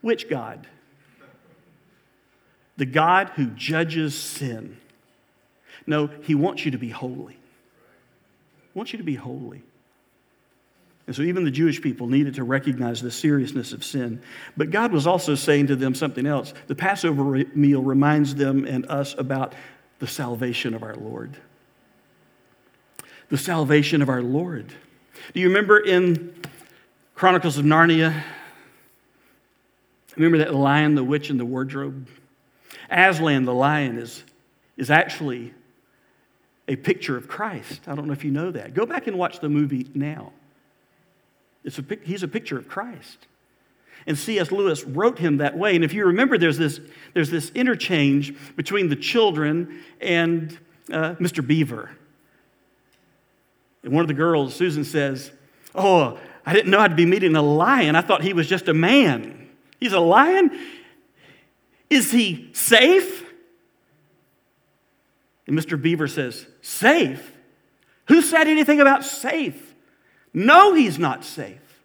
Which 0.00 0.28
God? 0.28 0.66
The 2.76 2.86
God 2.86 3.30
who 3.36 3.46
judges 3.46 4.14
sin. 4.18 4.78
No, 5.86 6.08
He 6.22 6.34
wants 6.34 6.64
you 6.64 6.70
to 6.72 6.78
be 6.78 6.90
holy. 6.90 7.34
He 7.34 8.78
wants 8.78 8.92
you 8.92 8.98
to 8.98 9.04
be 9.04 9.14
holy. 9.16 9.62
And 11.06 11.16
so 11.16 11.22
even 11.22 11.42
the 11.42 11.50
Jewish 11.50 11.82
people 11.82 12.06
needed 12.06 12.36
to 12.36 12.44
recognize 12.44 13.02
the 13.02 13.10
seriousness 13.10 13.72
of 13.72 13.84
sin. 13.84 14.22
But 14.56 14.70
God 14.70 14.92
was 14.92 15.08
also 15.08 15.34
saying 15.34 15.66
to 15.66 15.74
them 15.74 15.92
something 15.92 16.24
else. 16.24 16.54
The 16.68 16.76
Passover 16.76 17.44
meal 17.52 17.82
reminds 17.82 18.36
them 18.36 18.64
and 18.64 18.86
us 18.86 19.16
about 19.18 19.54
the 19.98 20.06
salvation 20.06 20.72
of 20.72 20.84
our 20.84 20.94
Lord. 20.94 21.36
The 23.28 23.38
salvation 23.38 24.02
of 24.02 24.08
our 24.08 24.22
Lord. 24.22 24.72
Do 25.34 25.40
you 25.40 25.48
remember 25.48 25.80
in 25.80 26.32
Chronicles 27.16 27.58
of 27.58 27.64
Narnia? 27.64 28.22
Remember 30.16 30.38
that 30.38 30.54
lion, 30.54 30.94
the 30.94 31.02
witch, 31.02 31.28
and 31.28 31.40
the 31.40 31.44
wardrobe? 31.44 32.08
Aslan, 32.88 33.44
the 33.44 33.54
lion, 33.54 33.98
is, 33.98 34.22
is 34.76 34.90
actually 34.90 35.54
a 36.70 36.76
picture 36.76 37.16
of 37.16 37.26
Christ. 37.26 37.80
I 37.88 37.96
don't 37.96 38.06
know 38.06 38.12
if 38.12 38.24
you 38.24 38.30
know 38.30 38.52
that. 38.52 38.74
Go 38.74 38.86
back 38.86 39.08
and 39.08 39.18
watch 39.18 39.40
the 39.40 39.48
movie 39.48 39.90
now. 39.92 40.32
It's 41.64 41.80
a, 41.80 41.84
he's 42.04 42.22
a 42.22 42.28
picture 42.28 42.56
of 42.56 42.68
Christ. 42.68 43.26
And 44.06 44.16
C.S. 44.16 44.52
Lewis 44.52 44.84
wrote 44.84 45.18
him 45.18 45.38
that 45.38 45.58
way. 45.58 45.74
And 45.74 45.84
if 45.84 45.92
you 45.92 46.06
remember, 46.06 46.38
there's 46.38 46.58
this, 46.58 46.80
there's 47.12 47.28
this 47.28 47.50
interchange 47.56 48.34
between 48.54 48.88
the 48.88 48.94
children 48.94 49.80
and 50.00 50.56
uh, 50.92 51.16
Mr. 51.16 51.44
Beaver. 51.44 51.90
And 53.82 53.92
one 53.92 54.02
of 54.02 54.08
the 54.08 54.14
girls, 54.14 54.54
Susan, 54.54 54.84
says, 54.84 55.32
Oh, 55.74 56.20
I 56.46 56.52
didn't 56.52 56.70
know 56.70 56.78
I'd 56.78 56.94
be 56.94 57.04
meeting 57.04 57.34
a 57.34 57.42
lion. 57.42 57.96
I 57.96 58.00
thought 58.00 58.22
he 58.22 58.32
was 58.32 58.46
just 58.46 58.68
a 58.68 58.74
man. 58.74 59.48
He's 59.80 59.92
a 59.92 60.00
lion? 60.00 60.56
Is 61.90 62.12
he 62.12 62.50
safe? 62.52 63.24
And 65.50 65.58
Mr. 65.58 65.82
Beaver 65.82 66.06
says, 66.06 66.46
Safe? 66.62 67.32
Who 68.06 68.22
said 68.22 68.46
anything 68.46 68.80
about 68.80 69.04
safe? 69.04 69.74
No, 70.32 70.74
he's 70.74 70.96
not 70.96 71.24
safe, 71.24 71.80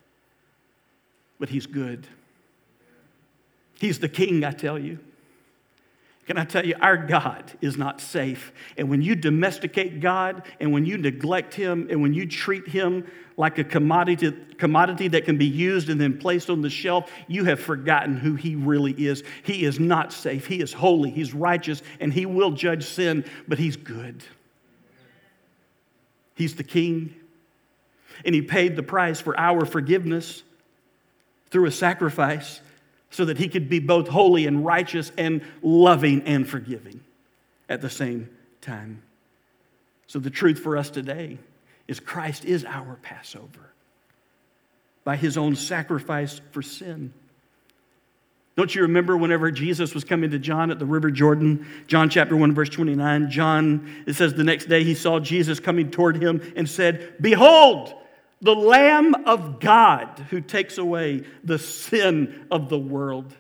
but 1.40 1.50
he's 1.50 1.66
good. 1.66 2.06
He's 3.80 3.98
the 3.98 4.08
king, 4.08 4.44
I 4.44 4.52
tell 4.52 4.78
you. 4.78 5.00
Can 6.26 6.40
I 6.40 6.44
tell 6.44 6.66
you, 6.66 6.74
our 6.82 6.98
God 6.98 7.52
is 7.62 7.78
not 7.78 8.02
safe. 8.02 8.52
And 8.78 8.90
when 8.90 9.04
you 9.04 9.16
domesticate 9.16 10.00
God, 10.00 10.42
and 10.60 10.74
when 10.74 10.84
you 10.84 10.98
neglect 10.98 11.54
Him, 11.54 11.88
and 11.92 12.02
when 12.02 12.16
you 12.16 12.26
treat 12.26 12.68
Him 12.68 13.06
like 13.38 13.60
a 13.60 13.64
commodity, 13.64 14.32
commodity 14.58 15.08
that 15.10 15.26
can 15.26 15.38
be 15.38 15.46
used 15.46 15.90
and 15.90 16.02
then 16.02 16.18
placed 16.18 16.50
on 16.50 16.62
the 16.62 16.70
shelf, 16.70 17.12
you 17.28 17.44
have 17.46 17.60
forgotten 17.60 18.18
who 18.18 18.34
He 18.34 18.56
really 18.56 18.94
is. 18.94 19.24
He 19.44 19.66
is 19.66 19.80
not 19.80 20.12
safe. 20.12 20.48
He 20.48 20.62
is 20.62 20.74
holy, 20.74 21.12
He's 21.12 21.36
righteous, 21.36 21.84
and 22.00 22.12
He 22.12 22.26
will 22.26 22.52
judge 22.52 22.86
sin, 22.86 23.24
but 23.48 23.60
He's 23.60 23.78
good. 23.78 24.24
He's 26.34 26.56
the 26.56 26.64
King, 26.64 27.14
and 28.26 28.34
He 28.34 28.42
paid 28.42 28.76
the 28.76 28.84
price 28.84 29.22
for 29.22 29.40
our 29.40 29.64
forgiveness 29.64 30.42
through 31.52 31.68
a 31.68 31.72
sacrifice 31.72 32.62
so 33.10 33.26
that 33.26 33.38
He 33.38 33.48
could 33.48 33.70
be 33.70 33.80
both 33.80 34.08
holy 34.08 34.46
and 34.46 34.66
righteous 34.66 35.12
and 35.18 35.42
loving 35.62 36.24
and 36.24 36.48
forgiving 36.48 37.02
at 37.70 37.82
the 37.82 37.90
same 37.90 38.30
time. 38.62 39.02
So, 40.08 40.20
the 40.20 40.30
truth 40.30 40.60
for 40.60 40.78
us 40.78 40.90
today 40.90 41.38
is 41.88 42.00
Christ 42.00 42.46
is 42.46 42.66
our 42.66 42.98
Passover 43.02 43.72
by 45.04 45.16
His 45.16 45.38
own 45.38 45.56
sacrifice 45.56 46.42
for 46.52 46.62
sin. 46.62 47.14
Don't 48.56 48.74
you 48.74 48.84
remember 48.84 49.18
whenever 49.18 49.52
Jesus 49.52 49.94
was 49.94 50.06
coming 50.06 50.32
to 50.32 50.40
John 50.40 50.72
at 50.72 50.80
the 50.80 50.86
River 50.86 51.12
Jordan? 51.12 51.68
John 51.88 52.10
chapter 52.10 52.38
1, 52.38 52.54
verse 52.54 52.70
29. 52.70 53.30
John, 53.30 54.04
it 54.08 54.14
says, 54.14 54.34
the 54.34 54.46
next 54.46 54.66
day 54.66 54.84
he 54.84 54.96
saw 54.96 55.20
Jesus 55.20 55.60
coming 55.60 55.92
toward 55.92 56.22
him 56.22 56.54
and 56.56 56.70
said, 56.70 57.16
Behold, 57.20 57.94
the 58.46 58.56
Lamb 58.56 59.16
of 59.26 59.60
God 59.60 60.28
who 60.30 60.40
takes 60.40 60.78
away 60.78 61.24
the 61.44 61.58
sin 61.58 62.46
of 62.52 62.70
the 62.70 62.78
world. 62.78 63.36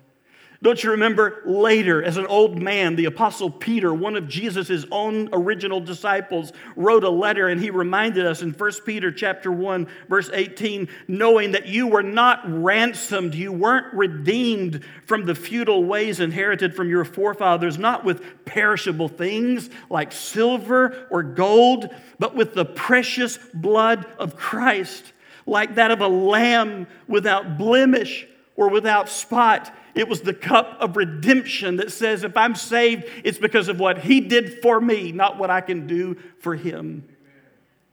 Don't 0.65 0.83
you 0.83 0.89
remember 0.89 1.43
later, 1.45 2.01
as 2.01 2.17
an 2.17 2.25
old 2.25 2.59
man, 2.59 2.95
the 2.95 3.05
Apostle 3.05 3.51
Peter, 3.51 3.93
one 3.93 4.15
of 4.15 4.27
Jesus' 4.27 4.83
own 4.89 5.29
original 5.31 5.79
disciples, 5.79 6.53
wrote 6.75 7.03
a 7.03 7.09
letter 7.09 7.49
and 7.49 7.61
he 7.61 7.69
reminded 7.69 8.25
us 8.25 8.41
in 8.41 8.49
1 8.49 8.71
Peter 8.83 9.11
chapter 9.11 9.51
1, 9.51 9.87
verse 10.09 10.31
18, 10.33 10.87
knowing 11.07 11.51
that 11.51 11.67
you 11.67 11.85
were 11.85 12.01
not 12.01 12.41
ransomed, 12.47 13.35
you 13.35 13.51
weren't 13.51 13.93
redeemed 13.93 14.83
from 15.05 15.27
the 15.27 15.35
futile 15.35 15.83
ways 15.83 16.19
inherited 16.19 16.75
from 16.75 16.89
your 16.89 17.05
forefathers, 17.05 17.77
not 17.77 18.03
with 18.03 18.23
perishable 18.45 19.07
things 19.07 19.69
like 19.91 20.11
silver 20.11 21.07
or 21.11 21.21
gold, 21.21 21.93
but 22.17 22.33
with 22.33 22.55
the 22.55 22.65
precious 22.65 23.37
blood 23.53 24.03
of 24.17 24.35
Christ, 24.35 25.13
like 25.45 25.75
that 25.75 25.91
of 25.91 26.01
a 26.01 26.07
lamb 26.07 26.87
without 27.07 27.59
blemish 27.59 28.25
or 28.55 28.69
without 28.69 29.09
spot 29.09 29.73
it 29.95 30.09
was 30.09 30.21
the 30.21 30.33
cup 30.33 30.77
of 30.81 30.97
redemption 30.97 31.77
that 31.77 31.91
says, 31.91 32.25
if 32.25 32.35
I'm 32.35 32.53
saved, 32.53 33.05
it's 33.23 33.37
because 33.37 33.69
of 33.69 33.79
what 33.79 33.99
He 33.99 34.19
did 34.19 34.61
for 34.61 34.79
me, 34.79 35.13
not 35.13 35.37
what 35.37 35.49
I 35.49 35.61
can 35.61 35.87
do 35.87 36.17
for 36.39 36.53
Him. 36.53 37.07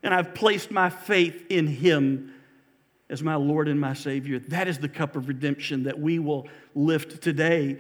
And 0.03 0.13
I've 0.13 0.35
placed 0.35 0.73
my 0.73 0.91
faith 0.91 1.47
in 1.49 1.69
Him 1.69 2.35
as 3.09 3.23
my 3.23 3.37
Lord 3.37 3.69
and 3.69 3.81
my 3.81 3.95
Savior. 3.95 4.41
That 4.41 4.67
is 4.67 4.79
the 4.79 4.89
cup 4.89 5.15
of 5.15 5.29
redemption 5.29 5.85
that 5.85 6.01
we 6.01 6.19
will 6.19 6.49
lift 6.75 7.23
today. 7.23 7.79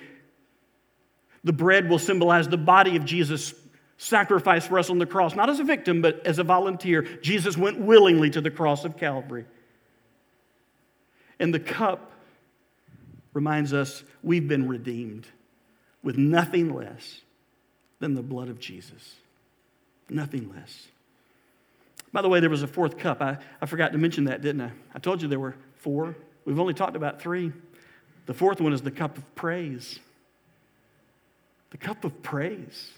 The 1.42 1.52
bread 1.52 1.90
will 1.90 1.98
symbolize 1.98 2.46
the 2.46 2.56
body 2.56 2.94
of 2.94 3.04
Jesus 3.04 3.54
sacrificed 3.98 4.68
for 4.68 4.78
us 4.78 4.88
on 4.88 4.98
the 4.98 5.06
cross, 5.06 5.34
not 5.34 5.50
as 5.50 5.58
a 5.58 5.64
victim, 5.64 6.00
but 6.00 6.24
as 6.24 6.38
a 6.38 6.44
volunteer. 6.44 7.02
Jesus 7.22 7.56
went 7.56 7.80
willingly 7.80 8.30
to 8.30 8.40
the 8.40 8.50
cross 8.52 8.84
of 8.84 8.96
Calvary. 8.96 9.46
And 11.40 11.52
the 11.52 11.60
cup 11.60 12.11
reminds 13.32 13.72
us 13.72 14.04
we've 14.22 14.46
been 14.48 14.68
redeemed 14.68 15.26
with 16.02 16.18
nothing 16.18 16.74
less 16.74 17.20
than 18.00 18.14
the 18.14 18.22
blood 18.22 18.48
of 18.48 18.58
Jesus. 18.58 19.14
Nothing 20.08 20.52
less. 20.54 20.88
By 22.12 22.20
the 22.20 22.28
way, 22.28 22.40
there 22.40 22.50
was 22.50 22.62
a 22.62 22.66
fourth 22.66 22.98
cup. 22.98 23.22
I, 23.22 23.38
I 23.60 23.66
forgot 23.66 23.92
to 23.92 23.98
mention 23.98 24.24
that, 24.24 24.42
didn't 24.42 24.60
I? 24.60 24.70
I 24.94 24.98
told 24.98 25.22
you 25.22 25.28
there 25.28 25.40
were 25.40 25.56
four. 25.76 26.14
We've 26.44 26.60
only 26.60 26.74
talked 26.74 26.96
about 26.96 27.22
three. 27.22 27.52
The 28.26 28.34
fourth 28.34 28.60
one 28.60 28.72
is 28.72 28.82
the 28.82 28.90
cup 28.90 29.16
of 29.16 29.34
praise. 29.34 29.98
The 31.70 31.78
cup 31.78 32.04
of 32.04 32.22
praise. 32.22 32.90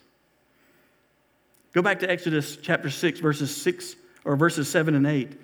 Go 1.73 1.83
back 1.83 2.01
to 2.01 2.11
Exodus 2.11 2.57
chapter 2.57 2.91
6, 2.91 3.21
verses 3.21 3.55
6 3.55 3.97
or 4.25 4.37
verses 4.37 4.69
7 4.69 4.95
and 4.95 5.07
8. 5.07 5.41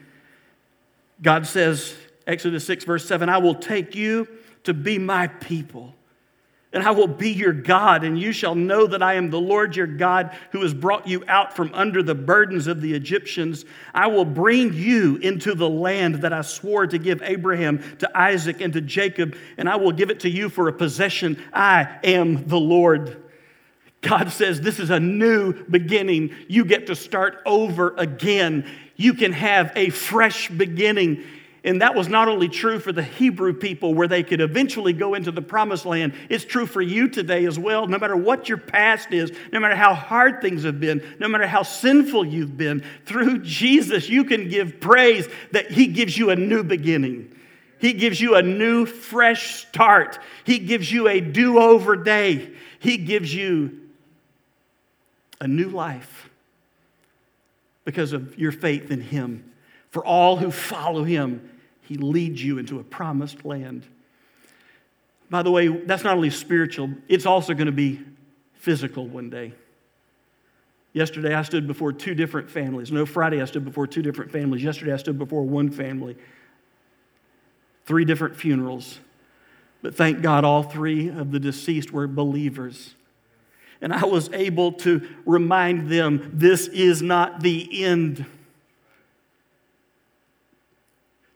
God 1.23 1.47
says, 1.47 1.95
Exodus 2.27 2.65
6, 2.67 2.85
verse 2.85 3.07
7, 3.07 3.29
I 3.29 3.39
will 3.39 3.55
take 3.55 3.95
you 3.95 4.27
to 4.65 4.75
be 4.75 4.99
my 4.99 5.27
people. 5.27 5.95
And 6.73 6.85
I 6.85 6.93
will 6.93 7.09
be 7.09 7.31
your 7.31 7.53
God, 7.53 8.05
and 8.05 8.17
you 8.17 8.31
shall 8.31 8.55
know 8.55 8.87
that 8.87 9.03
I 9.03 9.15
am 9.15 9.31
the 9.31 9.41
Lord 9.41 9.75
your 9.75 9.89
God 9.89 10.37
who 10.53 10.63
has 10.63 10.73
brought 10.73 11.09
you 11.09 11.25
out 11.27 11.57
from 11.57 11.75
under 11.75 12.01
the 12.01 12.15
burdens 12.15 12.69
of 12.69 12.81
the 12.81 12.95
Egyptians. 12.95 13.65
I 13.93 14.07
will 14.07 14.25
bring 14.25 14.73
you 14.73 15.17
into 15.17 15.57
the 15.57 15.69
land 15.69 16.23
that 16.23 16.33
I 16.33 16.43
swore 16.43 16.87
to 16.87 16.97
give 16.97 17.23
Abraham, 17.23 17.83
to 17.99 18.17
Isaac, 18.17 18.61
and 18.61 18.73
to 18.75 18.81
Jacob, 18.81 19.37
and 19.59 19.69
I 19.69 19.77
will 19.77 19.91
give 19.91 20.11
it 20.11 20.21
to 20.21 20.31
you 20.31 20.49
for 20.49 20.69
a 20.69 20.73
possession. 20.73 21.43
I 21.53 21.99
am 22.05 22.47
the 22.47 22.61
Lord. 22.61 23.21
God 24.01 24.31
says 24.31 24.61
this 24.61 24.79
is 24.79 24.91
a 24.91 25.01
new 25.01 25.53
beginning. 25.65 26.35
You 26.47 26.65
get 26.65 26.87
to 26.87 26.95
start 26.95 27.39
over 27.45 27.95
again. 27.97 28.65
You 28.95 29.15
can 29.15 29.33
have 29.33 29.73
a 29.75 29.91
fresh 29.91 30.49
beginning 30.49 31.25
And 31.63 31.83
that 31.83 31.95
was 31.95 32.09
not 32.09 32.29
only 32.29 32.49
true 32.49 32.79
for 32.79 32.91
the 32.91 33.03
Hebrew 33.03 33.53
people 33.53 33.93
where 33.93 34.09
they 34.09 34.23
could 34.23 34.41
eventually 34.41 34.95
go 34.95 35.15
into 35.15 35.31
the 35.31 35.43
promised 35.43 35.85
land, 35.85 36.15
it's 36.31 36.45
true 36.45 36.67
for 36.67 36.81
you 36.81 37.09
today 37.09 37.45
as 37.45 37.59
well. 37.59 37.87
No 37.87 37.99
matter 37.99 38.17
what 38.17 38.49
your 38.49 38.59
past 38.59 39.13
is, 39.13 39.31
no 39.53 39.61
matter 39.61 39.77
how 39.77 39.93
hard 39.93 40.41
things 40.41 40.65
have 40.65 40.81
been, 40.81 41.03
no 41.19 41.29
matter 41.29 41.47
how 41.47 41.63
sinful 41.63 42.25
you've 42.25 42.57
been, 42.57 42.83
through 43.05 43.41
Jesus, 43.41 44.09
you 44.09 44.25
can 44.25 44.49
give 44.49 44.81
praise 44.81 45.29
that 45.53 45.71
He 45.71 45.87
gives 45.87 46.17
you 46.17 46.31
a 46.31 46.37
new 46.37 46.63
beginning. 46.63 47.37
He 47.79 47.93
gives 47.93 48.21
you 48.21 48.37
a 48.37 48.43
new, 48.43 48.87
fresh 48.87 49.57
start. 49.57 50.19
He 50.45 50.59
gives 50.59 50.91
you 50.91 51.09
a 51.09 51.21
do 51.21 51.59
over 51.59 51.97
day. 51.97 52.53
He 52.79 52.97
gives 52.97 53.35
you 53.35 53.81
a 55.41 55.49
new 55.49 55.69
life 55.69 56.31
because 57.85 58.13
of 58.13 58.39
your 58.39 58.53
faith 58.53 58.91
in 58.91 59.01
Him. 59.01 59.53
For 59.91 60.05
all 60.05 60.37
who 60.37 60.51
follow 60.51 61.03
Him, 61.05 61.50
he 61.91 61.97
leads 61.97 62.41
you 62.41 62.59
into 62.59 62.79
a 62.79 62.85
promised 62.85 63.45
land. 63.45 63.85
By 65.29 65.43
the 65.43 65.51
way, 65.51 65.67
that's 65.67 66.05
not 66.05 66.15
only 66.15 66.31
spiritual, 66.31 66.89
it's 67.09 67.27
also 67.27 67.53
going 67.53 67.67
to 67.67 67.73
be 67.73 67.99
physical 68.55 69.09
one 69.09 69.29
day. 69.29 69.55
Yesterday, 70.93 71.35
I 71.35 71.43
stood 71.43 71.67
before 71.67 71.93
two 71.93 72.15
different 72.15 72.49
families. 72.49 72.93
No, 72.93 73.05
Friday, 73.05 73.43
I 73.43 73.45
stood 73.45 73.65
before 73.65 73.89
two 73.89 74.03
different 74.03 74.31
families. 74.31 74.63
Yesterday, 74.63 74.93
I 74.93 74.99
stood 74.99 75.19
before 75.19 75.43
one 75.43 75.69
family. 75.69 76.17
Three 77.87 78.05
different 78.05 78.37
funerals. 78.37 79.01
But 79.83 79.97
thank 79.97 80.23
God, 80.23 80.45
all 80.45 80.63
three 80.63 81.09
of 81.09 81.33
the 81.33 81.41
deceased 81.41 81.91
were 81.91 82.07
believers. 82.07 82.95
And 83.81 83.93
I 83.93 84.05
was 84.05 84.31
able 84.33 84.75
to 84.75 85.09
remind 85.27 85.89
them 85.89 86.31
this 86.35 86.69
is 86.69 87.03
not 87.03 87.41
the 87.41 87.85
end. 87.85 88.27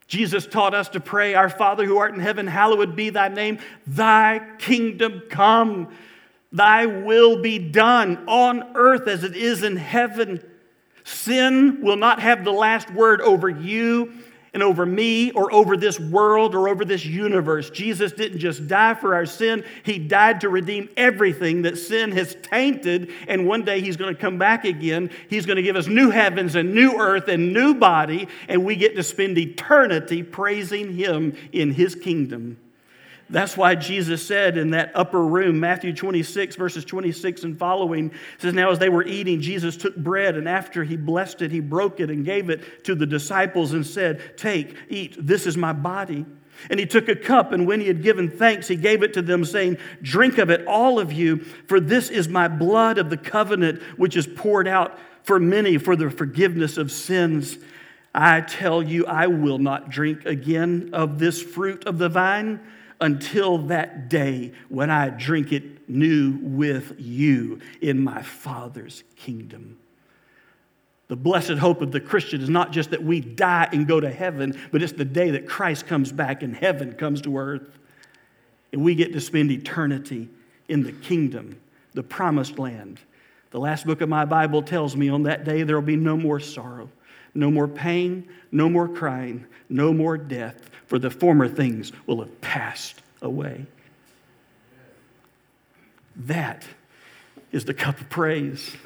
Jesus 0.06 0.46
taught 0.46 0.74
us 0.74 0.88
to 0.90 1.00
pray, 1.00 1.34
Our 1.34 1.48
Father 1.48 1.84
who 1.84 1.98
art 1.98 2.14
in 2.14 2.20
heaven, 2.20 2.46
hallowed 2.46 2.94
be 2.94 3.10
thy 3.10 3.28
name. 3.28 3.58
Thy 3.86 4.40
kingdom 4.58 5.22
come, 5.30 5.94
thy 6.52 6.86
will 6.86 7.40
be 7.40 7.58
done 7.58 8.24
on 8.28 8.72
earth 8.74 9.08
as 9.08 9.24
it 9.24 9.34
is 9.34 9.62
in 9.62 9.76
heaven. 9.76 10.42
Sin 11.04 11.82
will 11.82 11.96
not 11.96 12.20
have 12.20 12.44
the 12.44 12.52
last 12.52 12.90
word 12.92 13.20
over 13.20 13.48
you 13.48 14.12
and 14.54 14.62
over 14.62 14.86
me 14.86 15.32
or 15.32 15.52
over 15.52 15.76
this 15.76 16.00
world 16.00 16.54
or 16.54 16.68
over 16.68 16.84
this 16.84 17.04
universe. 17.04 17.68
Jesus 17.70 18.12
didn't 18.12 18.38
just 18.38 18.66
die 18.66 18.94
for 18.94 19.14
our 19.14 19.26
sin, 19.26 19.64
He 19.82 19.98
died 19.98 20.40
to 20.40 20.48
redeem 20.48 20.88
everything 20.96 21.62
that 21.62 21.76
sin 21.76 22.12
has 22.12 22.36
tainted. 22.42 23.10
And 23.28 23.46
one 23.46 23.64
day 23.64 23.80
He's 23.80 23.96
going 23.96 24.14
to 24.14 24.20
come 24.20 24.38
back 24.38 24.64
again. 24.64 25.10
He's 25.28 25.44
going 25.44 25.56
to 25.56 25.62
give 25.62 25.76
us 25.76 25.88
new 25.88 26.10
heavens 26.10 26.54
and 26.54 26.74
new 26.74 26.98
earth 26.98 27.28
and 27.28 27.52
new 27.52 27.74
body, 27.74 28.28
and 28.48 28.64
we 28.64 28.76
get 28.76 28.96
to 28.96 29.02
spend 29.02 29.36
eternity 29.36 30.22
praising 30.22 30.94
Him 30.94 31.36
in 31.52 31.72
His 31.72 31.94
kingdom. 31.94 32.56
That's 33.34 33.56
why 33.56 33.74
Jesus 33.74 34.24
said 34.24 34.56
in 34.56 34.70
that 34.70 34.92
upper 34.94 35.20
room, 35.20 35.58
Matthew 35.58 35.92
26, 35.92 36.54
verses 36.54 36.84
26 36.84 37.42
and 37.42 37.58
following, 37.58 38.12
says, 38.38 38.54
Now 38.54 38.70
as 38.70 38.78
they 38.78 38.88
were 38.88 39.02
eating, 39.02 39.40
Jesus 39.40 39.76
took 39.76 39.96
bread, 39.96 40.36
and 40.36 40.48
after 40.48 40.84
he 40.84 40.96
blessed 40.96 41.42
it, 41.42 41.50
he 41.50 41.58
broke 41.58 41.98
it 41.98 42.10
and 42.10 42.24
gave 42.24 42.48
it 42.48 42.84
to 42.84 42.94
the 42.94 43.06
disciples 43.06 43.72
and 43.72 43.84
said, 43.84 44.36
Take, 44.36 44.76
eat, 44.88 45.16
this 45.18 45.48
is 45.48 45.56
my 45.56 45.72
body. 45.72 46.24
And 46.70 46.78
he 46.78 46.86
took 46.86 47.08
a 47.08 47.16
cup, 47.16 47.50
and 47.50 47.66
when 47.66 47.80
he 47.80 47.88
had 47.88 48.04
given 48.04 48.30
thanks, 48.30 48.68
he 48.68 48.76
gave 48.76 49.02
it 49.02 49.14
to 49.14 49.22
them, 49.22 49.44
saying, 49.44 49.78
Drink 50.00 50.38
of 50.38 50.48
it, 50.48 50.64
all 50.68 51.00
of 51.00 51.12
you, 51.12 51.38
for 51.38 51.80
this 51.80 52.10
is 52.10 52.28
my 52.28 52.46
blood 52.46 52.98
of 52.98 53.10
the 53.10 53.16
covenant, 53.16 53.82
which 53.96 54.16
is 54.16 54.28
poured 54.28 54.68
out 54.68 54.96
for 55.24 55.40
many 55.40 55.76
for 55.76 55.96
the 55.96 56.08
forgiveness 56.08 56.76
of 56.76 56.92
sins. 56.92 57.58
I 58.14 58.42
tell 58.42 58.80
you, 58.80 59.06
I 59.06 59.26
will 59.26 59.58
not 59.58 59.90
drink 59.90 60.24
again 60.24 60.90
of 60.92 61.18
this 61.18 61.42
fruit 61.42 61.84
of 61.84 61.98
the 61.98 62.08
vine 62.08 62.60
until 63.00 63.58
that 63.58 64.08
day 64.08 64.52
when 64.68 64.90
I 64.90 65.10
drink 65.10 65.52
it 65.52 65.88
new 65.88 66.38
with 66.40 66.94
you 66.98 67.60
in 67.80 68.02
my 68.02 68.22
Father's 68.22 69.04
kingdom. 69.16 69.78
The 71.08 71.16
blessed 71.16 71.58
hope 71.58 71.82
of 71.82 71.92
the 71.92 72.00
Christian 72.00 72.40
is 72.40 72.48
not 72.48 72.72
just 72.72 72.90
that 72.90 73.02
we 73.02 73.20
die 73.20 73.68
and 73.72 73.86
go 73.86 74.00
to 74.00 74.10
heaven, 74.10 74.58
but 74.72 74.82
it's 74.82 74.92
the 74.92 75.04
day 75.04 75.30
that 75.30 75.46
Christ 75.46 75.86
comes 75.86 76.10
back 76.10 76.42
and 76.42 76.56
heaven 76.56 76.94
comes 76.94 77.20
to 77.22 77.36
earth. 77.36 77.78
And 78.72 78.82
we 78.82 78.94
get 78.94 79.12
to 79.12 79.20
spend 79.20 79.50
eternity 79.50 80.28
in 80.68 80.82
the 80.82 80.92
kingdom, 80.92 81.60
the 81.92 82.02
promised 82.02 82.58
land. 82.58 83.00
The 83.50 83.60
last 83.60 83.86
book 83.86 84.00
of 84.00 84.08
my 84.08 84.24
Bible 84.24 84.62
tells 84.62 84.96
me 84.96 85.08
on 85.08 85.24
that 85.24 85.44
day 85.44 85.62
there 85.62 85.76
will 85.76 85.86
be 85.86 85.96
no 85.96 86.16
more 86.16 86.40
sorrow, 86.40 86.90
no 87.34 87.50
more 87.50 87.68
pain, 87.68 88.28
no 88.50 88.68
more 88.68 88.88
crying, 88.88 89.46
no 89.68 89.92
more 89.92 90.16
death, 90.16 90.70
for 90.94 91.00
the 91.00 91.10
former 91.10 91.48
things 91.48 91.90
will 92.06 92.20
have 92.20 92.40
passed 92.40 93.02
away. 93.20 93.66
That 96.14 96.64
is 97.50 97.64
the 97.64 97.74
cup 97.74 98.00
of 98.00 98.08
praise. 98.08 98.76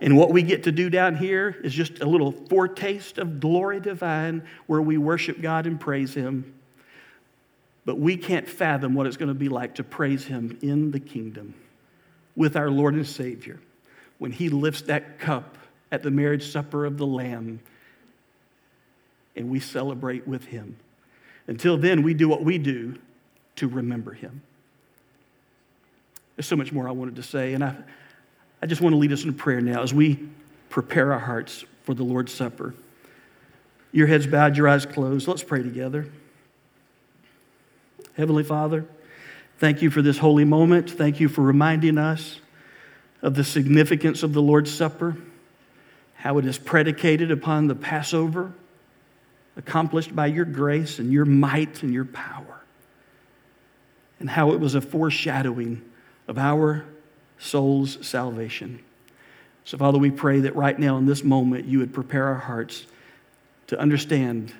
And 0.00 0.16
what 0.16 0.32
we 0.32 0.42
get 0.42 0.64
to 0.64 0.72
do 0.72 0.90
down 0.90 1.14
here 1.14 1.56
is 1.62 1.72
just 1.72 2.00
a 2.00 2.04
little 2.04 2.32
foretaste 2.32 3.18
of 3.18 3.38
glory 3.38 3.78
divine 3.78 4.42
where 4.66 4.82
we 4.82 4.98
worship 4.98 5.40
God 5.40 5.68
and 5.68 5.78
praise 5.78 6.14
Him. 6.14 6.52
But 7.84 8.00
we 8.00 8.16
can't 8.16 8.48
fathom 8.48 8.94
what 8.94 9.06
it's 9.06 9.16
going 9.16 9.28
to 9.28 9.34
be 9.34 9.48
like 9.48 9.76
to 9.76 9.84
praise 9.84 10.24
Him 10.24 10.58
in 10.62 10.90
the 10.90 10.98
kingdom 10.98 11.54
with 12.34 12.56
our 12.56 12.70
Lord 12.70 12.94
and 12.94 13.06
Savior 13.06 13.60
when 14.18 14.32
He 14.32 14.48
lifts 14.48 14.82
that 14.82 15.20
cup 15.20 15.58
at 15.92 16.02
the 16.02 16.10
marriage 16.10 16.50
supper 16.50 16.84
of 16.84 16.98
the 16.98 17.06
Lamb 17.06 17.60
and 19.36 19.50
we 19.50 19.60
celebrate 19.60 20.26
with 20.26 20.46
Him. 20.46 20.76
Until 21.46 21.76
then, 21.76 22.02
we 22.02 22.14
do 22.14 22.28
what 22.28 22.42
we 22.42 22.58
do 22.58 22.96
to 23.56 23.68
remember 23.68 24.12
him. 24.12 24.42
There's 26.36 26.46
so 26.46 26.56
much 26.56 26.72
more 26.72 26.88
I 26.88 26.92
wanted 26.92 27.16
to 27.16 27.22
say, 27.22 27.54
and 27.54 27.62
I, 27.62 27.76
I 28.62 28.66
just 28.66 28.80
want 28.80 28.94
to 28.94 28.96
lead 28.96 29.12
us 29.12 29.24
in 29.24 29.34
prayer 29.34 29.60
now 29.60 29.82
as 29.82 29.92
we 29.92 30.28
prepare 30.70 31.12
our 31.12 31.18
hearts 31.18 31.64
for 31.84 31.94
the 31.94 32.04
Lord's 32.04 32.32
Supper. 32.32 32.74
Your 33.92 34.06
heads 34.06 34.26
bowed, 34.26 34.56
your 34.56 34.68
eyes 34.68 34.86
closed. 34.86 35.28
Let's 35.28 35.42
pray 35.42 35.62
together. 35.62 36.06
Heavenly 38.16 38.44
Father, 38.44 38.86
thank 39.58 39.82
you 39.82 39.90
for 39.90 40.00
this 40.00 40.18
holy 40.18 40.44
moment. 40.44 40.90
Thank 40.90 41.20
you 41.20 41.28
for 41.28 41.42
reminding 41.42 41.98
us 41.98 42.40
of 43.20 43.34
the 43.34 43.44
significance 43.44 44.22
of 44.22 44.32
the 44.32 44.42
Lord's 44.42 44.72
Supper, 44.72 45.16
how 46.14 46.38
it 46.38 46.46
is 46.46 46.58
predicated 46.58 47.30
upon 47.30 47.66
the 47.66 47.74
Passover 47.74 48.52
accomplished 49.56 50.14
by 50.14 50.26
your 50.26 50.44
grace 50.44 50.98
and 50.98 51.12
your 51.12 51.24
might 51.24 51.82
and 51.82 51.92
your 51.92 52.04
power, 52.04 52.62
and 54.20 54.30
how 54.30 54.52
it 54.52 54.60
was 54.60 54.74
a 54.74 54.80
foreshadowing 54.80 55.82
of 56.28 56.38
our 56.38 56.84
soul's 57.38 58.04
salvation. 58.06 58.82
So, 59.64 59.78
Father, 59.78 59.98
we 59.98 60.10
pray 60.10 60.40
that 60.40 60.56
right 60.56 60.78
now 60.78 60.96
in 60.96 61.06
this 61.06 61.22
moment 61.22 61.66
you 61.66 61.78
would 61.80 61.92
prepare 61.92 62.26
our 62.26 62.34
hearts 62.34 62.86
to 63.68 63.78
understand 63.78 64.52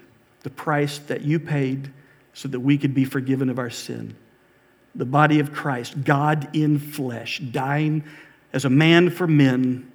the 0.42 0.50
price 0.50 0.98
that 0.98 1.22
you 1.22 1.38
paid 1.38 1.92
so 2.34 2.48
that 2.48 2.60
we 2.60 2.78
could 2.78 2.94
be 2.94 3.04
forgiven 3.04 3.50
of 3.50 3.58
our 3.58 3.70
sin. 3.70 4.16
The 4.94 5.04
body 5.04 5.38
of 5.38 5.52
Christ, 5.52 6.02
God 6.04 6.54
in 6.54 6.78
flesh, 6.78 7.38
dying 7.38 8.04
as 8.52 8.64
a 8.64 8.70
man 8.70 9.10
for 9.10 9.26
men 9.26 9.91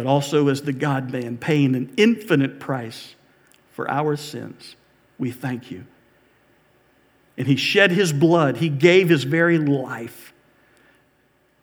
but 0.00 0.06
also 0.06 0.48
as 0.48 0.62
the 0.62 0.72
God 0.72 1.12
man, 1.12 1.36
paying 1.36 1.74
an 1.74 1.92
infinite 1.98 2.58
price 2.58 3.16
for 3.70 3.90
our 3.90 4.16
sins. 4.16 4.74
We 5.18 5.30
thank 5.30 5.70
you. 5.70 5.84
And 7.36 7.46
he 7.46 7.56
shed 7.56 7.90
his 7.90 8.10
blood, 8.10 8.56
he 8.56 8.70
gave 8.70 9.10
his 9.10 9.24
very 9.24 9.58
life 9.58 10.32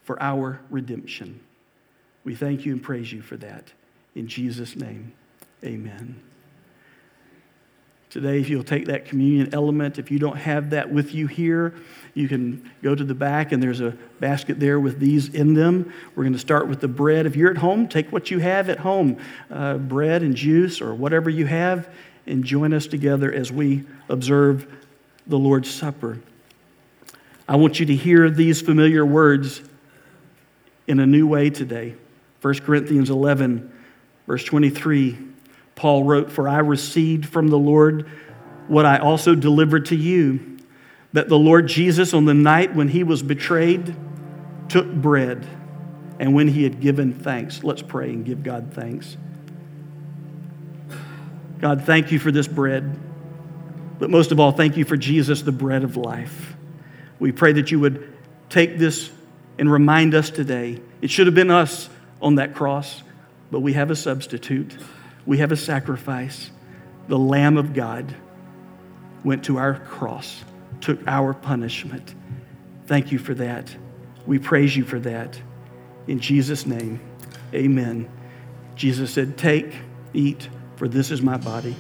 for 0.04 0.22
our 0.22 0.62
redemption. 0.70 1.40
We 2.26 2.36
thank 2.36 2.64
you 2.64 2.74
and 2.74 2.84
praise 2.84 3.12
you 3.12 3.24
for 3.24 3.38
that. 3.38 3.74
In 4.14 4.28
Jesus' 4.28 4.76
name, 4.76 5.14
amen. 5.64 6.22
Today, 8.10 8.40
if 8.40 8.50
you'll 8.50 8.64
take 8.64 8.86
that 8.86 9.06
communion 9.06 9.54
element, 9.54 10.00
if 10.00 10.10
you 10.10 10.18
don't 10.18 10.38
have 10.38 10.70
that 10.70 10.90
with 10.90 11.14
you 11.14 11.28
here, 11.28 11.74
you 12.14 12.30
can 12.30 12.72
go 12.82 12.96
to 12.96 13.04
the 13.04 13.14
back 13.14 13.52
and 13.52 13.62
there's 13.62 13.82
a 13.82 13.92
basket 14.22 14.60
there 14.60 14.80
with 14.80 14.98
these 14.98 15.30
in 15.30 15.54
them. 15.54 15.92
We're 16.16 16.24
going 16.24 16.34
to 16.34 16.40
start 16.40 16.70
with 16.70 16.80
the 16.80 16.88
bread. 16.88 17.26
If 17.26 17.36
you're 17.36 17.52
at 17.52 17.58
home, 17.58 17.88
take 17.88 18.12
what 18.12 18.32
you 18.32 18.40
have 18.40 18.70
at 18.70 18.80
home 18.80 19.18
uh, 19.52 19.78
bread 19.78 20.24
and 20.24 20.36
juice 20.36 20.80
or 20.80 20.96
whatever 20.96 21.30
you 21.30 21.46
have 21.48 21.90
and 22.26 22.46
join 22.46 22.74
us 22.74 22.88
together 22.88 23.32
as 23.32 23.52
we 23.52 23.84
observe 24.08 24.68
the 25.28 25.38
Lord's 25.38 25.70
Supper. 25.70 26.20
I 27.48 27.58
want 27.58 27.80
you 27.80 27.86
to 27.88 27.96
hear 27.96 28.30
these 28.30 28.62
familiar 28.62 29.06
words 29.06 29.62
in 30.88 31.00
a 31.02 31.06
new 31.06 31.28
way 31.28 31.50
today. 31.50 31.96
1 32.42 32.60
Corinthians 32.60 33.10
11, 33.10 33.72
verse 34.26 34.44
23. 34.46 35.18
Paul 35.78 36.04
wrote, 36.04 36.30
For 36.30 36.50
I 36.50 36.58
received 36.58 37.28
from 37.28 37.48
the 37.48 37.58
Lord 37.58 38.10
what 38.68 38.86
I 38.86 38.98
also 38.98 39.36
delivered 39.36 39.86
to 39.86 39.96
you, 39.96 40.58
that 41.14 41.30
the 41.30 41.40
Lord 41.40 41.68
Jesus, 41.68 42.14
on 42.14 42.26
the 42.26 42.34
night 42.34 42.76
when 42.76 42.90
he 42.90 43.04
was 43.04 43.24
betrayed, 43.24 43.96
took 44.68 44.92
bread, 44.92 45.48
and 46.20 46.34
when 46.34 46.50
he 46.50 46.64
had 46.64 46.82
given 46.82 47.14
thanks, 47.14 47.64
let's 47.64 47.82
pray 47.82 48.10
and 48.10 48.26
give 48.26 48.44
God 48.44 48.74
thanks. 48.74 49.16
God, 51.60 51.86
thank 51.86 52.12
you 52.12 52.20
for 52.20 52.32
this 52.32 52.48
bread. 52.48 53.00
But 54.00 54.10
most 54.10 54.32
of 54.32 54.40
all, 54.40 54.52
thank 54.52 54.78
you 54.78 54.84
for 54.86 54.98
Jesus, 54.98 55.44
the 55.44 55.52
bread 55.52 55.84
of 55.84 55.96
life. 55.96 56.56
We 57.20 57.32
pray 57.32 57.54
that 57.54 57.72
you 57.72 57.80
would 57.80 58.14
take 58.50 58.78
this 58.78 59.12
and 59.58 59.72
remind 59.72 60.14
us 60.14 60.30
today. 60.30 60.82
It 61.02 61.10
should 61.10 61.28
have 61.28 61.36
been 61.36 61.52
us 61.52 61.90
on 62.22 62.36
that 62.36 62.54
cross, 62.54 63.04
but 63.52 63.60
we 63.62 63.74
have 63.74 63.92
a 63.92 63.96
substitute. 63.96 64.76
We 65.28 65.38
have 65.40 65.52
a 65.52 65.58
sacrifice. 65.58 66.50
The 67.10 67.20
Lamb 67.20 67.58
of 67.58 67.74
God 67.74 68.16
went 69.24 69.44
to 69.46 69.58
our 69.58 69.76
cross, 69.76 70.44
took 70.82 71.06
our 71.06 71.34
punishment. 71.34 72.16
Thank 72.88 73.12
you 73.12 73.20
for 73.20 73.34
that. 73.36 73.76
We 74.26 74.40
praise 74.40 74.76
you 74.76 74.86
for 74.86 75.00
that. 75.02 75.40
In 76.08 76.20
Jesus' 76.20 76.66
name, 76.66 77.02
amen. 77.54 78.10
Jesus 78.76 79.12
said, 79.12 79.38
Take, 79.38 79.76
eat, 80.14 80.48
for 80.78 80.88
this 80.88 81.12
is 81.12 81.22
my 81.22 81.36
body. 81.38 81.76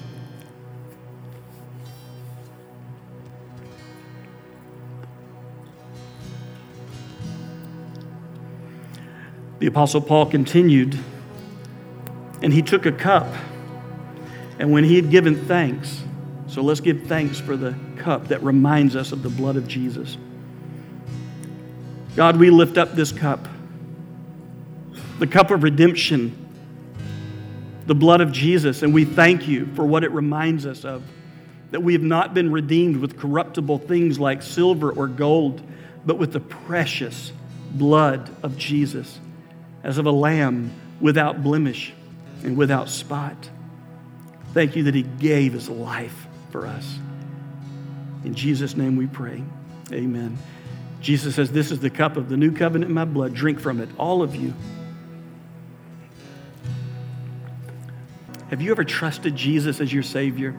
The 9.60 9.68
Apostle 9.68 10.02
Paul 10.02 10.26
continued, 10.26 11.00
and 12.42 12.54
he 12.54 12.62
took 12.62 12.86
a 12.86 12.92
cup, 12.92 13.28
and 14.60 14.72
when 14.72 14.84
he 14.84 14.96
had 14.96 15.10
given 15.10 15.46
thanks, 15.46 16.04
so 16.48 16.62
let's 16.62 16.80
give 16.80 17.04
thanks 17.04 17.40
for 17.40 17.58
the 17.58 17.76
cup 17.98 18.28
that 18.30 18.42
reminds 18.42 18.96
us 18.96 19.12
of 19.12 19.24
the 19.24 19.30
blood 19.30 19.58
of 19.58 19.68
Jesus. 19.68 20.18
God, 22.16 22.38
we 22.38 22.50
lift 22.50 22.78
up 22.78 22.94
this 22.94 23.12
cup, 23.12 23.48
the 25.20 25.28
cup 25.28 25.52
of 25.52 25.64
redemption, 25.64 26.46
the 27.86 27.96
blood 27.96 28.22
of 28.22 28.32
Jesus, 28.32 28.82
and 28.84 28.94
we 28.94 29.06
thank 29.06 29.48
you 29.48 29.68
for 29.76 29.86
what 29.86 30.04
it 30.04 30.12
reminds 30.12 30.66
us 30.66 30.84
of. 30.84 31.04
That 31.72 31.82
we 31.82 31.94
have 31.94 32.02
not 32.02 32.34
been 32.34 32.52
redeemed 32.52 32.98
with 32.98 33.18
corruptible 33.18 33.80
things 33.80 34.20
like 34.20 34.42
silver 34.42 34.92
or 34.92 35.08
gold, 35.08 35.62
but 36.06 36.18
with 36.18 36.32
the 36.32 36.40
precious 36.40 37.34
blood 37.72 38.34
of 38.42 38.58
Jesus 38.58 39.20
as 39.84 39.98
of 39.98 40.06
a 40.06 40.12
lamb 40.12 40.72
without 41.02 41.44
blemish 41.44 41.94
and 42.44 42.58
without 42.58 42.90
spot. 42.90 43.50
Thank 44.54 44.76
you 44.76 44.84
that 44.84 44.96
He 44.96 45.04
gave 45.04 45.54
His 45.54 45.70
life 45.70 46.28
for 46.52 46.66
us. 46.66 47.00
In 48.24 48.34
Jesus' 48.34 48.76
name 48.76 48.96
we 48.96 49.08
pray. 49.08 49.44
Amen. 49.92 50.38
Jesus 51.02 51.36
says, 51.36 51.52
This 51.52 51.72
is 51.72 51.80
the 51.80 51.90
cup 51.90 52.18
of 52.18 52.30
the 52.30 52.38
new 52.38 52.52
covenant 52.52 52.90
in 52.90 52.96
my 52.96 53.06
blood. 53.06 53.34
Drink 53.34 53.60
from 53.60 53.80
it, 53.80 53.90
all 53.98 54.22
of 54.22 54.36
you. 54.36 54.54
Have 58.50 58.62
you 58.62 58.72
ever 58.72 58.84
trusted 58.84 59.36
Jesus 59.36 59.82
as 59.82 59.92
your 59.92 60.04
Savior? 60.04 60.56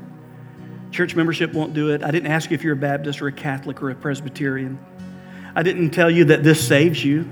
Church 0.91 1.15
membership 1.15 1.53
won't 1.53 1.75
do 1.75 1.91
it. 1.91 2.03
I 2.03 2.11
didn't 2.11 2.31
ask 2.31 2.51
you 2.51 2.55
if 2.55 2.63
you're 2.63 2.75
a 2.75 2.77
Baptist 2.77 3.21
or 3.23 3.29
a 3.29 3.33
Catholic 3.33 3.83
or 3.83 3.91
a 3.91 3.95
Presbyterian. 3.95 4.79
I 5.55 5.63
didn't 5.63 5.91
tell 5.91 6.11
you 6.11 6.27
that 6.27 6.45
this 6.45 6.67
saves 6.67 7.05
you. 7.05 7.29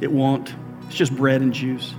It 0.00 0.10
won't. 0.10 0.54
It's 0.86 0.96
just 0.96 1.14
bread 1.14 1.40
and 1.40 1.52
juice. 1.52 1.94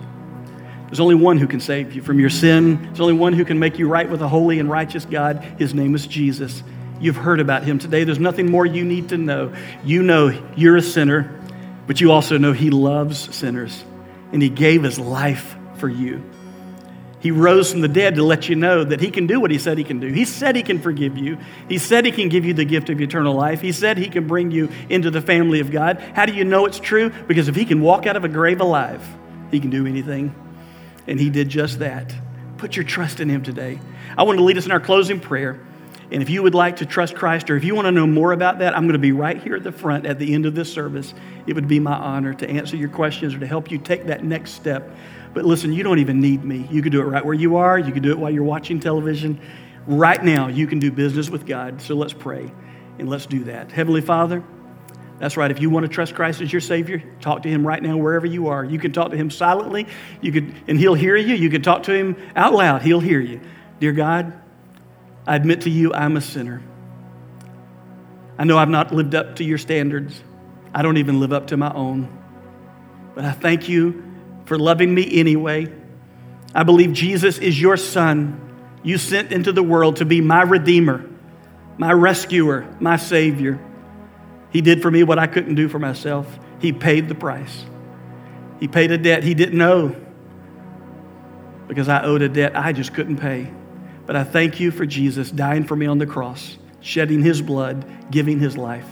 There's 0.87 0.99
only 0.99 1.15
one 1.15 1.37
who 1.37 1.47
can 1.47 1.59
save 1.59 1.93
you 1.93 2.01
from 2.01 2.19
your 2.19 2.29
sin. 2.29 2.81
There's 2.83 2.99
only 2.99 3.13
one 3.13 3.33
who 3.33 3.45
can 3.45 3.59
make 3.59 3.79
you 3.79 3.87
right 3.87 4.09
with 4.09 4.21
a 4.21 4.27
holy 4.27 4.59
and 4.59 4.69
righteous 4.69 5.05
God. 5.05 5.43
His 5.57 5.73
name 5.73 5.95
is 5.95 6.05
Jesus. 6.07 6.63
You've 6.99 7.17
heard 7.17 7.39
about 7.39 7.63
him 7.63 7.79
today. 7.79 8.03
There's 8.03 8.19
nothing 8.19 8.49
more 8.49 8.65
you 8.65 8.85
need 8.85 9.09
to 9.09 9.17
know. 9.17 9.53
You 9.83 10.03
know 10.03 10.41
you're 10.55 10.77
a 10.77 10.81
sinner, 10.81 11.41
but 11.87 11.99
you 11.99 12.11
also 12.11 12.37
know 12.37 12.53
he 12.53 12.69
loves 12.69 13.35
sinners, 13.35 13.83
and 14.31 14.41
he 14.41 14.49
gave 14.49 14.83
his 14.83 14.97
life 14.97 15.55
for 15.77 15.89
you. 15.89 16.23
He 17.25 17.31
rose 17.31 17.71
from 17.71 17.81
the 17.81 17.87
dead 17.87 18.15
to 18.15 18.23
let 18.23 18.49
you 18.49 18.55
know 18.55 18.83
that 18.83 19.01
He 19.01 19.09
can 19.09 19.25
do 19.25 19.39
what 19.39 19.49
He 19.49 19.57
said 19.57 19.79
He 19.79 19.83
can 19.83 19.99
do. 19.99 20.09
He 20.09 20.25
said 20.25 20.55
He 20.55 20.61
can 20.61 20.77
forgive 20.77 21.17
you. 21.17 21.39
He 21.67 21.79
said 21.79 22.05
He 22.05 22.11
can 22.11 22.29
give 22.29 22.45
you 22.45 22.53
the 22.53 22.65
gift 22.65 22.91
of 22.91 23.01
eternal 23.01 23.33
life. 23.33 23.61
He 23.61 23.71
said 23.71 23.97
He 23.97 24.09
can 24.09 24.27
bring 24.27 24.51
you 24.51 24.69
into 24.89 25.09
the 25.09 25.21
family 25.21 25.59
of 25.59 25.71
God. 25.71 25.99
How 26.13 26.27
do 26.27 26.33
you 26.35 26.43
know 26.43 26.67
it's 26.67 26.79
true? 26.79 27.09
Because 27.09 27.47
if 27.47 27.55
He 27.55 27.65
can 27.65 27.81
walk 27.81 28.05
out 28.05 28.15
of 28.15 28.25
a 28.25 28.29
grave 28.29 28.61
alive, 28.61 29.03
He 29.49 29.59
can 29.59 29.71
do 29.71 29.87
anything. 29.87 30.35
And 31.07 31.19
He 31.19 31.29
did 31.29 31.49
just 31.49 31.79
that. 31.79 32.13
Put 32.57 32.75
your 32.75 32.85
trust 32.85 33.19
in 33.19 33.29
Him 33.29 33.43
today. 33.43 33.79
I 34.17 34.23
want 34.23 34.39
to 34.39 34.43
lead 34.43 34.57
us 34.57 34.65
in 34.65 34.71
our 34.71 34.79
closing 34.79 35.19
prayer. 35.19 35.59
And 36.11 36.21
if 36.21 36.29
you 36.29 36.43
would 36.43 36.53
like 36.53 36.77
to 36.77 36.85
trust 36.85 37.15
Christ 37.15 37.49
or 37.49 37.57
if 37.57 37.63
you 37.63 37.73
want 37.73 37.85
to 37.87 37.91
know 37.91 38.05
more 38.05 38.31
about 38.31 38.59
that, 38.59 38.75
I'm 38.75 38.83
going 38.83 38.93
to 38.93 38.99
be 38.99 39.11
right 39.11 39.41
here 39.41 39.55
at 39.55 39.63
the 39.63 39.71
front 39.71 40.05
at 40.05 40.19
the 40.19 40.33
end 40.33 40.45
of 40.45 40.53
this 40.53 40.71
service. 40.71 41.13
It 41.47 41.53
would 41.53 41.67
be 41.67 41.79
my 41.79 41.95
honor 41.95 42.33
to 42.35 42.49
answer 42.49 42.77
your 42.77 42.89
questions 42.89 43.33
or 43.33 43.39
to 43.39 43.47
help 43.47 43.71
you 43.71 43.79
take 43.79 44.05
that 44.05 44.23
next 44.23 44.51
step 44.51 44.95
but 45.35 45.43
listen, 45.43 45.73
you 45.73 45.83
don't 45.83 45.99
even 45.99 46.21
need 46.21 46.45
me. 46.45 46.65
You 46.71 46.81
can 46.81 46.93
do 46.93 47.01
it 47.01 47.03
right 47.03 47.23
where 47.23 47.33
you 47.33 47.57
are. 47.57 47.77
You 47.77 47.91
can 47.91 48.01
do 48.01 48.09
it 48.09 48.17
while 48.17 48.31
you're 48.31 48.43
watching 48.43 48.79
television. 48.79 49.39
Right 49.85 50.23
now, 50.23 50.47
you 50.47 50.65
can 50.65 50.79
do 50.79 50.91
business 50.91 51.29
with 51.29 51.45
God. 51.45 51.81
So 51.81 51.93
let's 51.93 52.13
pray 52.13 52.49
and 52.99 53.09
let's 53.09 53.25
do 53.25 53.43
that. 53.43 53.69
Heavenly 53.69 53.99
Father, 53.99 54.41
that's 55.19 55.37
right. 55.37 55.49
If 55.49 55.61
you 55.61 55.69
want 55.69 55.85
to 55.85 55.87
trust 55.87 56.13
Christ 56.13 56.41
as 56.41 56.51
your 56.51 56.61
Savior, 56.61 57.01
talk 57.21 57.43
to 57.43 57.49
Him 57.49 57.65
right 57.65 57.81
now 57.81 57.95
wherever 57.97 58.25
you 58.25 58.47
are. 58.47 58.65
You 58.65 58.79
can 58.79 58.91
talk 58.91 59.11
to 59.11 59.17
Him 59.17 59.31
silently, 59.31 59.87
you 60.21 60.31
could, 60.31 60.53
and 60.67 60.77
He'll 60.77 60.93
hear 60.93 61.15
you. 61.15 61.35
You 61.35 61.49
can 61.49 61.61
talk 61.61 61.83
to 61.83 61.93
Him 61.93 62.17
out 62.35 62.53
loud, 62.53 62.81
He'll 62.81 62.99
hear 62.99 63.21
you. 63.21 63.39
Dear 63.79 63.93
God, 63.93 64.33
I 65.25 65.35
admit 65.35 65.61
to 65.61 65.69
you 65.69 65.93
I'm 65.93 66.17
a 66.17 66.21
sinner. 66.21 66.61
I 68.37 68.43
know 68.43 68.57
I've 68.57 68.69
not 68.69 68.93
lived 68.93 69.15
up 69.15 69.37
to 69.37 69.45
your 69.45 69.57
standards. 69.57 70.21
I 70.73 70.81
don't 70.81 70.97
even 70.97 71.21
live 71.21 71.31
up 71.31 71.47
to 71.47 71.57
my 71.57 71.73
own. 71.73 72.09
But 73.15 73.23
I 73.23 73.31
thank 73.31 73.69
you 73.69 74.03
for 74.45 74.59
loving 74.59 74.93
me 74.93 75.19
anyway. 75.19 75.71
I 76.53 76.63
believe 76.63 76.91
Jesus 76.91 77.37
is 77.37 77.59
your 77.59 77.77
son, 77.77 78.41
you 78.83 78.97
sent 78.97 79.31
into 79.31 79.51
the 79.51 79.63
world 79.63 79.97
to 79.97 80.05
be 80.05 80.21
my 80.21 80.43
redeemer, 80.43 81.09
my 81.77 81.91
rescuer, 81.91 82.67
my 82.79 82.97
savior. 82.97 83.59
He 84.55 84.61
did 84.61 84.81
for 84.81 84.89
me 84.89 85.03
what 85.03 85.19
I 85.19 85.27
couldn't 85.27 85.55
do 85.55 85.67
for 85.67 85.79
myself. 85.79 86.39
He 86.61 86.71
paid 86.71 87.09
the 87.09 87.13
price. 87.13 87.65
He 88.57 88.69
paid 88.69 88.89
a 88.89 88.97
debt 88.97 89.21
he 89.21 89.33
didn't 89.33 89.57
know 89.57 89.93
because 91.67 91.89
I 91.89 92.03
owed 92.03 92.21
a 92.21 92.29
debt 92.29 92.55
I 92.55 92.71
just 92.71 92.93
couldn't 92.93 93.17
pay. 93.17 93.51
But 94.05 94.15
I 94.15 94.23
thank 94.23 94.61
you 94.61 94.71
for 94.71 94.85
Jesus 94.85 95.29
dying 95.29 95.65
for 95.65 95.75
me 95.75 95.87
on 95.87 95.97
the 95.97 96.05
cross, 96.05 96.57
shedding 96.79 97.21
his 97.21 97.41
blood, 97.41 97.85
giving 98.09 98.39
his 98.39 98.55
life. 98.55 98.87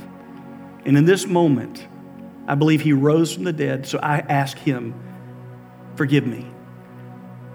And 0.84 0.97
in 0.97 1.06
this 1.06 1.28
moment, 1.28 1.88
I 2.45 2.56
believe 2.56 2.82
he 2.82 2.91
rose 2.91 3.34
from 3.34 3.45
the 3.45 3.54
dead, 3.54 3.88
so 3.88 3.99
I 3.99 4.17
ask 4.17 4.58
him 4.58 4.93
Forgive 5.95 6.28
me 6.28 6.45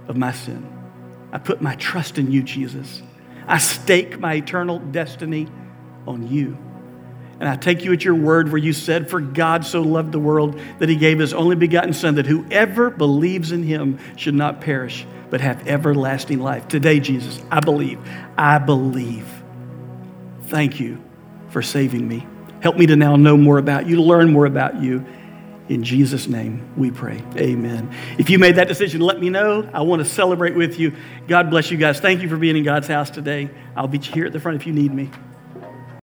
of 0.06 0.16
my 0.16 0.32
sin. 0.32 0.66
I 1.30 1.36
put 1.36 1.60
my 1.60 1.74
trust 1.74 2.16
in 2.16 2.32
you, 2.32 2.42
Jesus. 2.42 3.02
I 3.46 3.58
stake 3.58 4.18
my 4.18 4.32
eternal 4.36 4.78
destiny 4.78 5.46
on 6.06 6.26
you. 6.26 6.56
And 7.40 7.48
I 7.48 7.56
take 7.56 7.84
you 7.84 7.92
at 7.92 8.04
your 8.04 8.16
word 8.16 8.50
where 8.50 8.58
you 8.58 8.72
said, 8.72 9.08
For 9.08 9.20
God 9.20 9.64
so 9.64 9.82
loved 9.82 10.12
the 10.12 10.18
world 10.18 10.60
that 10.78 10.88
he 10.88 10.96
gave 10.96 11.18
his 11.18 11.32
only 11.32 11.54
begotten 11.54 11.92
Son, 11.92 12.16
that 12.16 12.26
whoever 12.26 12.90
believes 12.90 13.52
in 13.52 13.62
him 13.62 13.98
should 14.16 14.34
not 14.34 14.60
perish, 14.60 15.06
but 15.30 15.40
have 15.40 15.68
everlasting 15.68 16.40
life. 16.40 16.66
Today, 16.66 16.98
Jesus, 16.98 17.40
I 17.50 17.60
believe. 17.60 18.00
I 18.36 18.58
believe. 18.58 19.26
Thank 20.44 20.80
you 20.80 21.02
for 21.50 21.62
saving 21.62 22.06
me. 22.06 22.26
Help 22.60 22.76
me 22.76 22.86
to 22.86 22.96
now 22.96 23.14
know 23.14 23.36
more 23.36 23.58
about 23.58 23.86
you, 23.86 23.96
to 23.96 24.02
learn 24.02 24.32
more 24.32 24.46
about 24.46 24.82
you. 24.82 25.06
In 25.68 25.84
Jesus' 25.84 26.26
name 26.26 26.66
we 26.76 26.90
pray. 26.90 27.22
Amen. 27.36 27.94
If 28.18 28.30
you 28.30 28.38
made 28.38 28.56
that 28.56 28.68
decision, 28.68 29.00
let 29.02 29.20
me 29.20 29.28
know. 29.28 29.68
I 29.72 29.82
want 29.82 30.00
to 30.00 30.08
celebrate 30.08 30.56
with 30.56 30.80
you. 30.80 30.96
God 31.28 31.50
bless 31.50 31.70
you 31.70 31.76
guys. 31.76 32.00
Thank 32.00 32.22
you 32.22 32.28
for 32.28 32.38
being 32.38 32.56
in 32.56 32.64
God's 32.64 32.88
house 32.88 33.10
today. 33.10 33.50
I'll 33.76 33.86
be 33.86 33.98
here 33.98 34.26
at 34.26 34.32
the 34.32 34.40
front 34.40 34.60
if 34.60 34.66
you 34.66 34.72
need 34.72 34.92
me. 34.92 35.10